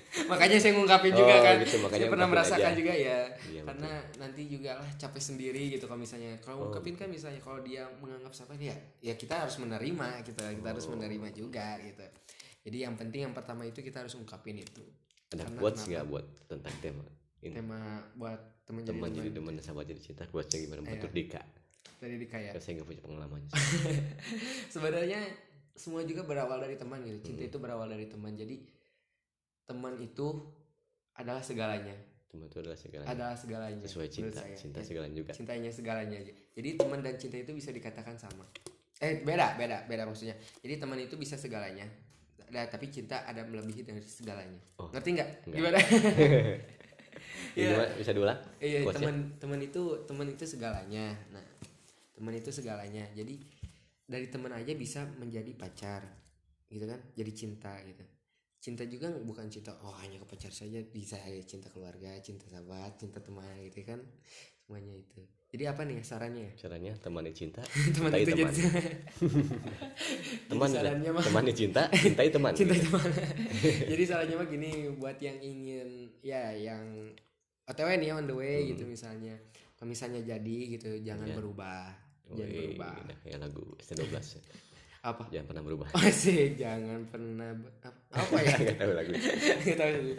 Makanya 0.09 0.57
saya 0.57 0.73
ngungkapin 0.75 1.13
juga 1.13 1.31
Oh, 1.31 1.41
kan. 1.41 1.55
gitu, 1.61 1.77
makanya 1.79 2.01
saya 2.01 2.11
pernah 2.11 2.27
merasakan 2.27 2.69
aja. 2.69 2.75
juga 2.75 2.93
ya 2.93 3.19
Iya, 3.45 3.61
karena 3.63 3.91
nanti 4.19 4.41
juga 4.45 4.71
lah 4.75 4.89
capek 4.97 5.21
sendiri 5.21 5.63
gitu 5.69 5.85
kalau 5.85 5.97
misalnya. 5.97 6.33
Kalau 6.39 6.55
Oh, 6.55 6.61
ngungkapin 6.67 6.95
kan 6.97 7.07
misalnya 7.07 7.39
kalau 7.39 7.61
dia 7.61 7.85
menganggap 7.97 8.33
siapa 8.33 8.53
ya 8.55 8.73
ya 8.99 9.13
kita 9.15 9.37
harus 9.39 9.55
menerima 9.57 10.07
gitu 10.21 10.41
kita 10.41 10.67
harus 10.67 10.85
Oh. 10.85 10.91
menerima 10.91 11.27
juga 11.31 11.77
gitu. 11.79 12.05
Jadi 12.59 12.77
yang 12.79 12.93
penting 12.93 13.21
yang 13.25 13.33
pertama 13.33 13.63
itu 13.63 13.79
kita 13.79 14.03
harus 14.03 14.13
ungkapin 14.13 14.59
itu. 14.59 14.83
Ada 15.29 15.45
kenapa? 15.47 15.77
nggak 15.77 16.05
buat 16.05 16.25
tentang 16.45 16.75
tema 16.81 17.05
ini? 17.39 17.53
Tema 17.55 17.79
buat 18.13 18.41
teman 18.65 18.81
jadi 18.81 18.89
teman 18.91 19.09
jadi 19.09 19.29
teman 19.31 19.53
teman 19.53 19.63
sahabat 19.63 19.85
jadi 19.87 20.01
cinta 20.03 20.23
quotesnya 20.25 20.57
gimana? 20.59 20.81
Iya. 20.83 20.89
menurut 20.91 21.13
Dika. 21.15 21.41
Dari 21.97 22.15
Dika 22.17 22.37
ya. 22.39 22.51
Saya 22.57 22.81
nggak 22.81 22.87
punya 22.87 23.01
pengalaman. 23.01 23.41
Sebenarnya 24.73 25.21
semua 25.79 26.03
juga 26.03 26.27
berawal 26.27 26.59
dari 26.59 26.75
teman 26.75 26.99
gitu. 27.01 27.23
Cinta 27.25 27.41
Hmm. 27.41 27.49
itu 27.49 27.57
berawal 27.57 27.87
dari 27.87 28.05
teman. 28.05 28.35
Jadi 28.35 28.55
teman 29.63 29.95
itu 29.95 30.27
adalah 31.15 31.39
segalanya. 31.39 31.95
Teman 32.27 32.45
itu 32.45 32.59
adalah 32.59 32.75
segalanya. 32.75 33.09
Adalah 33.09 33.35
segalanya. 33.35 33.79
Sesuai 33.81 34.09
cinta 34.11 34.43
saya. 34.43 34.53
cinta 34.53 34.79
Ya. 34.79 34.85
segalanya 34.85 35.15
juga. 35.15 35.31
Cintanya 35.31 35.71
segalanya 35.71 36.17
aja. 36.19 36.33
Jadi 36.53 36.69
teman 36.75 36.99
dan 36.99 37.15
cinta 37.15 37.39
itu 37.39 37.55
bisa 37.55 37.71
dikatakan 37.71 38.19
sama. 38.19 38.43
Eh 38.99 39.23
beda 39.23 39.55
beda 39.55 39.87
beda 39.87 40.03
maksudnya. 40.03 40.35
Jadi 40.59 40.75
teman 40.75 40.99
itu 40.99 41.15
bisa 41.15 41.39
segalanya. 41.39 41.87
Nah, 42.49 42.65
tapi 42.65 42.89
cinta 42.89 43.23
ada 43.23 43.45
melebihi 43.45 43.85
dari 43.85 44.01
segalanya. 44.01 44.57
Oh. 44.75 44.89
ngerti 44.91 45.09
nggak? 45.15 45.29
Gimana? 45.47 45.79
Iya. 47.57 47.75
gimana? 47.75 47.91
bisa 47.97 48.11
diulang 48.13 48.39
iya 48.61 48.85
teman 48.85 49.15
teman 49.41 49.59
itu 49.59 49.81
teman 50.05 50.27
itu 50.29 50.45
segalanya. 50.45 51.17
Nah 51.33 51.43
teman 52.13 52.31
itu 52.31 52.51
segalanya. 52.53 53.03
Jadi 53.11 53.41
dari 54.09 54.25
teman 54.27 54.49
aja 54.49 54.73
bisa 54.73 55.05
menjadi 55.21 55.53
pacar 55.53 56.01
gitu 56.67 56.89
kan? 56.89 56.97
Jadi 57.13 57.31
cinta 57.31 57.77
gitu. 57.85 58.01
Cinta 58.59 58.83
juga 58.83 59.07
bukan 59.23 59.47
cinta 59.47 59.71
oh 59.79 59.93
hanya 60.01 60.19
ke 60.19 60.25
pacar 60.27 60.51
saja 60.51 60.81
bisa 60.83 61.15
ya 61.15 61.39
cinta 61.45 61.69
keluarga 61.69 62.11
cinta 62.19 62.43
sahabat 62.49 62.97
cinta 62.97 63.21
teman 63.21 63.45
gitu 63.69 63.85
kan? 63.85 64.01
Semuanya 64.65 64.97
itu. 64.97 65.21
Jadi 65.49 65.63
apa 65.65 65.81
nih 65.81 66.03
sarannya? 66.05 66.53
Caranya 66.53 66.93
temani 66.97 67.33
cinta 67.33 67.61
teman 67.95 68.09
cintai 68.13 68.21
itu 68.21 68.33
teman. 68.37 68.53
teman 70.49 70.69
sarannya 70.69 71.09
mah 71.09 71.23
temani 71.23 71.51
cinta 71.53 71.81
cintai 72.03 72.29
teman. 72.29 72.53
Cinta 72.53 72.73
gitu. 72.77 72.85
teman. 72.91 73.09
Jadi 73.89 74.03
sarannya 74.05 74.35
mah 74.37 74.47
gini 74.49 74.69
buat 74.97 75.17
yang 75.17 75.37
ingin 75.41 75.87
ya 76.21 76.53
yang 76.53 76.83
otw 77.65 77.89
nih 77.97 78.09
on 78.13 78.25
the 78.25 78.35
way 78.35 78.69
gitu 78.73 78.85
misalnya. 78.85 79.37
Kalau 79.73 79.87
misalnya 79.87 80.19
jadi 80.21 80.57
gitu 80.75 80.89
jangan 81.01 81.23
Hmm. 81.23 81.33
Iya. 81.33 81.37
berubah 81.39 81.83
jangan 82.31 82.51
Wih, 82.51 82.59
berubah. 82.75 82.93
kayak 83.21 83.39
lagu 83.39 83.63
S12 83.77 84.13
apa? 85.01 85.23
Jangan 85.31 85.47
pernah 85.47 85.63
berubah. 85.63 85.87
Asik, 85.95 86.59
jangan 86.59 87.01
pernah 87.07 87.49
apa 88.11 88.35
ya? 88.37 88.51
Nggak 88.59 88.77
tahu 88.77 88.91
lagu. 88.91 89.11
Nggak 89.15 89.77
tahu 89.77 89.91
sih. 90.03 90.17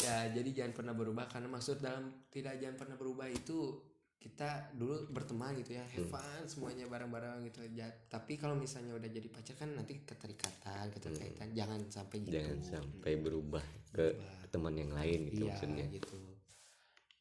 ya 0.00 0.16
jadi 0.30 0.50
jangan 0.52 0.72
pernah 0.72 0.94
berubah 0.94 1.24
karena 1.26 1.48
maksud 1.48 1.76
dalam 1.78 2.04
tidak 2.28 2.54
jangan 2.56 2.76
pernah 2.76 2.94
berubah 2.94 3.26
itu 3.26 3.82
kita 4.16 4.70
dulu 4.72 5.10
berteman 5.10 5.58
gitu 5.58 5.74
ya 5.74 5.82
Hmm. 5.82 5.94
have 5.98 6.08
fun 6.08 6.42
semuanya 6.46 6.86
bareng-bareng 6.86 7.42
gitu. 7.44 7.66
Ya 7.74 7.90
tapi 8.06 8.38
kalau 8.38 8.54
misalnya 8.54 8.94
udah 8.94 9.10
jadi 9.10 9.26
pacar 9.26 9.58
kan 9.58 9.74
nanti 9.74 9.98
keterikatan 10.00 10.94
keterkaitan. 10.94 11.50
Jangan 11.50 11.80
sampai 11.88 12.16
gitu. 12.20 12.30
Hmm. 12.30 12.36
jangan 12.38 12.58
sampai 12.62 13.12
berubah 13.16 13.64
ke 13.90 14.14
Berubah. 14.14 14.46
teman 14.48 14.74
yang 14.76 14.92
lain 14.92 15.18
gitu 15.28 15.42
iya 15.42 15.50
maksudnya. 15.50 15.84
gitu 15.90 16.14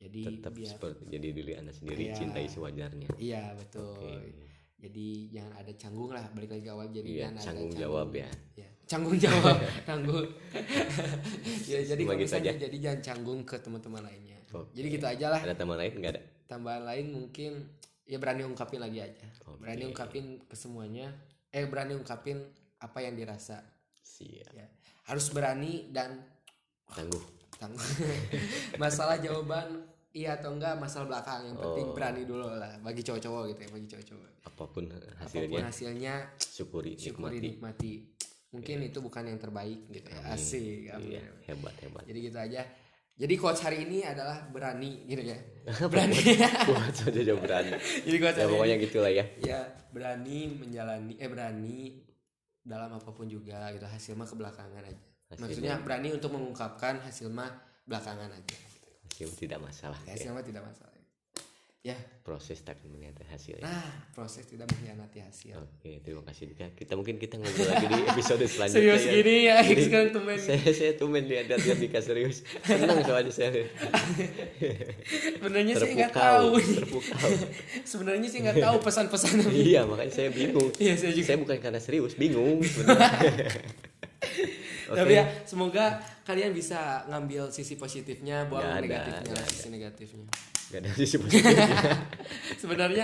jadi 0.02 0.22
tetap 0.42 0.54
biar 0.58 0.68
seperti 0.68 1.02
jadi 1.08 1.28
diri 1.30 1.54
anda 1.54 1.70
sendiri 1.72 2.04
Iya. 2.10 2.16
cintai 2.18 2.46
sewajarnya. 2.50 3.08
Iya 3.22 3.44
betul. 3.54 3.94
Oke. 4.02 4.50
Jadi 4.82 5.30
jangan 5.30 5.54
ada 5.62 5.72
canggung 5.78 6.10
lah 6.10 6.26
balik 6.34 6.58
lagi 6.58 6.64
ke 6.66 6.72
awal 6.74 6.90
jadi 6.90 7.06
Iya, 7.06 7.20
jangan 7.22 7.36
ada 7.38 7.46
canggung 7.46 7.72
jawab 7.78 8.10
ya. 8.18 8.30
ya 8.58 8.68
canggung 8.90 9.18
jawab 9.22 9.58
canggung. 9.88 10.28
Ya 11.70 11.80
jadi 11.86 12.02
kalau 12.02 12.18
misalnya 12.20 12.54
jadi 12.58 12.78
jangan 12.82 13.00
canggung 13.06 13.40
ke 13.46 13.56
teman-teman 13.62 14.02
lainnya. 14.02 14.38
Oke. 14.52 14.74
jadi 14.74 14.88
gitu 14.90 15.06
aja 15.06 15.26
lah. 15.32 15.40
Ada 15.46 15.56
teman 15.56 15.78
lain? 15.78 15.94
Nggak 15.96 16.12
ada? 16.18 16.22
Tambahan 16.50 16.84
lain 16.84 17.06
mungkin 17.14 17.52
ya 18.04 18.18
berani 18.18 18.42
ungkapin 18.44 18.82
lagi 18.82 19.00
aja. 19.00 19.28
Oke. 19.46 19.62
berani 19.62 19.84
ungkapin 19.86 20.26
ke 20.44 20.56
semuanya. 20.58 21.14
Eh 21.54 21.64
berani 21.70 21.94
ungkapin 21.94 22.42
apa 22.82 23.00
yang 23.00 23.14
dirasa. 23.14 23.62
Siap. 24.02 24.50
Ya 24.52 24.66
harus 25.06 25.30
berani 25.30 25.94
dan 25.94 26.26
tangguh. 26.90 27.22
Tanggung 27.56 27.86
masalah 28.82 29.22
jawaban 29.22 29.86
iya 30.12 30.36
atau 30.36 30.52
enggak 30.56 30.76
masalah 30.76 31.08
belakang 31.08 31.48
yang 31.48 31.58
penting 31.58 31.88
Oh. 31.88 31.96
berani 31.96 32.22
dulu 32.28 32.48
lah 32.52 32.74
bagi 32.84 33.02
cowok-cowok 33.02 33.44
gitu 33.56 33.60
ya 33.64 33.70
bagi 33.72 33.88
cowok-cowok. 33.88 34.30
Apa 34.44 34.64
pun 34.68 34.84
apa 34.92 35.00
pun 35.08 35.16
hasilnya 35.24 35.62
hasilnya 35.68 36.14
syukuri 36.38 36.94
syukuri 37.00 37.40
nikmati. 37.40 37.48
nikmati. 37.56 37.94
Mungkin 38.52 38.78
itu 38.84 39.00
bukan 39.00 39.24
yang 39.32 39.40
terbaik 39.40 39.80
gitu 39.88 40.08
ya 40.12 40.20
Amin. 40.28 40.36
asik 40.36 40.84
amin. 40.92 41.10
iya 41.16 41.24
hebat 41.48 41.76
hebat. 41.80 42.04
Jadi 42.04 42.20
gitu 42.28 42.38
aja. 42.38 42.62
Jadi 43.22 43.34
quotes 43.38 43.62
hari 43.62 43.78
ini 43.86 44.02
adalah 44.02 44.50
berani 44.50 45.06
gitu 45.06 45.22
ya. 45.22 45.38
Berani. 45.92 46.18
Buat 46.66 46.94
saja 46.96 47.22
jauh 47.22 47.38
berani. 47.38 47.70
Jadi 48.08 48.18
quotes 48.18 48.40
ya 48.42 48.48
pokoknya 48.50 48.76
ini, 48.76 48.84
gitulah 48.90 49.12
ya. 49.14 49.26
Ya 49.40 49.60
berani 49.94 50.58
menjalani 50.58 51.14
eh 51.22 51.30
berani 51.30 52.02
dalam 52.66 52.98
apa 52.98 53.10
pun 53.14 53.30
juga 53.30 53.70
gitu 53.72 53.86
hasil 53.86 54.18
mah 54.18 54.26
kebelakangan 54.26 54.84
aja. 54.84 54.98
Hasilnya. 55.32 55.48
maksudnya 55.48 55.74
berani 55.80 56.10
untuk 56.12 56.36
mengungkapkan 56.36 57.00
hasil 57.08 57.32
mah 57.32 57.48
belakangan 57.88 58.36
aja 58.36 58.58
hasil 59.12 59.30
tidak 59.36 59.60
masalah 59.60 60.00
Ya, 60.02 60.08
ya. 60.08 60.14
hasil 60.16 60.32
mah 60.32 60.42
tidak 60.42 60.64
masalah 60.64 60.90
ya 61.82 61.98
proses 62.22 62.62
tak 62.62 62.78
melihat 62.86 63.18
hasilnya 63.26 63.66
nah 63.66 63.90
proses 64.14 64.46
tidak 64.46 64.70
mengkhianati 64.70 65.18
hasil 65.18 65.58
Oke, 65.58 65.98
terima 66.00 66.22
kasih 66.22 66.54
Dika. 66.54 66.70
Kita 66.72 66.94
mungkin 66.94 67.18
kita 67.18 67.42
ngobrol 67.42 67.66
lagi 67.66 67.90
di 67.90 68.06
episode 68.06 68.46
selanjutnya. 68.54 68.78
serius 68.78 69.02
ya. 69.02 69.12
gini 69.18 69.36
ya 69.50 69.58
Jadi, 69.66 69.82
sekarang 69.90 70.10
temen 70.14 70.38
Saya 70.38 70.62
saya 70.72 70.94
tumen 70.94 71.26
lihat 71.26 71.50
lihat 71.50 71.82
Dika 71.82 71.98
serius. 71.98 72.46
Senang 72.62 73.02
soalnya 73.02 73.34
saya. 73.34 73.66
sebenarnya 75.34 75.74
sih 75.74 75.92
nggak 75.98 76.14
tahu 76.14 76.48
terpukau. 76.62 77.30
sebenarnya 77.98 78.28
sih 78.30 78.40
nggak 78.46 78.58
tahu 78.62 78.76
pesan-pesan 78.78 79.30
iya, 79.50 79.82
makanya 79.82 80.14
saya 80.14 80.30
bingung. 80.30 80.70
iya 80.78 80.94
saya 80.94 81.18
juga 81.18 81.34
Saya 81.34 81.38
bukan 81.42 81.58
karena 81.58 81.82
serius, 81.82 82.14
bingung. 82.14 82.62
Oke. 84.92 84.98
Tapi 84.98 85.14
ya 85.16 85.26
semoga 85.48 85.98
kalian 86.32 86.56
bisa 86.56 87.04
ngambil 87.12 87.52
sisi 87.52 87.76
positifnya, 87.76 88.48
buang 88.48 88.64
ada, 88.64 88.80
negatifnya 88.80 89.36
nggak 89.36 89.48
sisi 89.52 89.68
negatifnya. 89.68 90.26
Gak 90.72 90.80
ada 90.88 90.92
sisi 90.96 91.16
positifnya. 91.20 91.68
Sebenarnya 92.64 93.04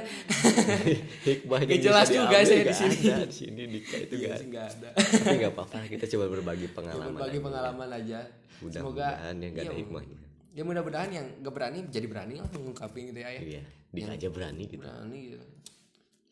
Hikmahnya 1.27 1.67
Nggak 1.67 1.83
jelas 1.83 2.07
juga 2.07 2.37
saya 2.47 2.63
di 2.63 2.71
sini. 2.71 2.95
ada. 3.11 3.27
Di 3.27 3.35
sini 3.35 3.61
Dika 3.67 3.95
itu 3.99 4.13
iya 4.23 4.39
gak 4.39 4.65
ada. 4.79 4.89
Tapi 4.95 5.35
nggak 5.43 5.51
apa-apa, 5.51 5.77
kita 5.91 6.05
coba 6.15 6.25
berbagi 6.31 6.67
pengalaman. 6.71 7.19
Berbagi 7.19 7.35
aja. 7.35 7.43
pengalaman 7.43 7.89
aja. 7.91 8.19
Semoga 8.57 8.63
Mudah-mudahan 8.63 9.35
yang 9.43 9.51
gak 9.51 9.63
ada 9.67 9.75
iya, 9.75 9.79
hikmahnya. 9.83 10.17
Ya 10.55 10.63
mudah-mudahan 10.63 11.09
yang 11.11 11.25
gak 11.43 11.53
berani 11.53 11.79
jadi 11.91 12.07
berani 12.07 12.33
lah 12.39 12.47
mengungkapin 12.55 13.03
gitu 13.11 13.19
ya. 13.19 13.29
ya. 13.35 13.41
Iya, 13.43 13.63
Dika 13.91 14.11
aja 14.15 14.27
berani 14.31 14.63
gitu. 14.71 14.87
Berani 14.87 15.19
gitu. 15.35 15.39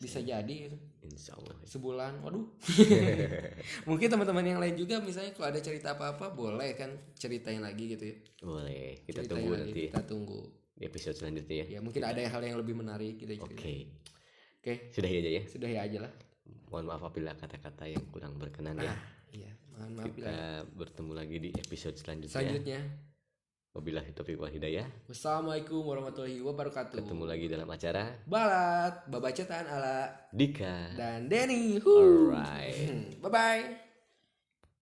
Bisa 0.05 0.19
jadi 0.21 0.55
gitu. 0.69 0.77
Insya 1.05 1.37
Allah. 1.37 1.55
Sebulan, 1.65 2.13
waduh. 2.21 2.45
Mungkin 3.89 4.07
teman-teman 4.09 4.45
yang 4.45 4.59
lain 4.61 4.73
juga 4.73 4.97
misalnya 5.01 5.33
kalau 5.33 5.53
ada 5.53 5.61
cerita 5.61 5.93
apa-apa 5.93 6.33
boleh 6.33 6.73
kan 6.73 6.89
ceritain 7.13 7.61
lagi 7.61 7.93
gitu 7.93 8.05
ya. 8.09 8.15
Boleh, 8.41 9.01
kita 9.05 9.21
Ceritain 9.21 9.29
tunggu 9.29 9.51
lagi, 9.53 9.61
nanti 9.65 9.81
Kita 9.89 10.01
tunggu. 10.05 10.39
di 10.75 10.83
episode 10.85 11.15
selanjutnya 11.15 11.55
ya. 11.61 11.65
Ya 11.77 11.79
mungkin 11.81 12.01
ada 12.03 12.21
hal 12.21 12.41
yang 12.41 12.57
lebih 12.57 12.75
menarik 12.75 13.17
gitu 13.17 13.31
ya. 13.31 13.41
Oke. 13.41 13.89
Oke, 14.59 14.73
sudah 14.89 15.09
aja 15.09 15.29
ya. 15.29 15.43
sudah 15.45 15.69
ya 15.69 15.81
aja 15.85 15.97
lah. 16.09 16.13
Mohon 16.73 16.85
maaf 16.89 17.01
apabila 17.05 17.37
kata-kata 17.37 17.85
yang 17.85 18.01
kurang 18.09 18.41
berkenan 18.41 18.81
ya. 18.81 18.89
Ah, 18.89 18.99
iya. 19.29 19.51
Mohon 19.77 19.91
maaf 19.93 20.09
bila 20.09 20.25
Kita 20.25 20.37
bertemu 20.73 21.11
lagi 21.13 21.37
di 21.37 21.49
episode 21.53 21.95
selanjutnya. 22.01 22.33
selanjutnya. 22.33 22.79
Wabillahi 23.75 24.15
taufiq 24.15 24.39
wal 24.39 24.47
hidayah. 24.55 24.88
Wassalamualaikum 25.11 25.83
warahmatullahi 25.83 26.39
wabarakatuh. 26.39 26.95
Ketemu 26.95 27.23
lagi 27.27 27.45
dalam 27.51 27.67
acara 27.67 28.23
Balat, 28.23 29.03
babacetan 29.11 29.67
ala 29.67 30.15
Dika. 30.31 30.95
dan 30.95 31.27
Denny. 31.27 31.83
Alright. 31.83 33.19
Bye 33.19 33.27
bye. 33.27 33.85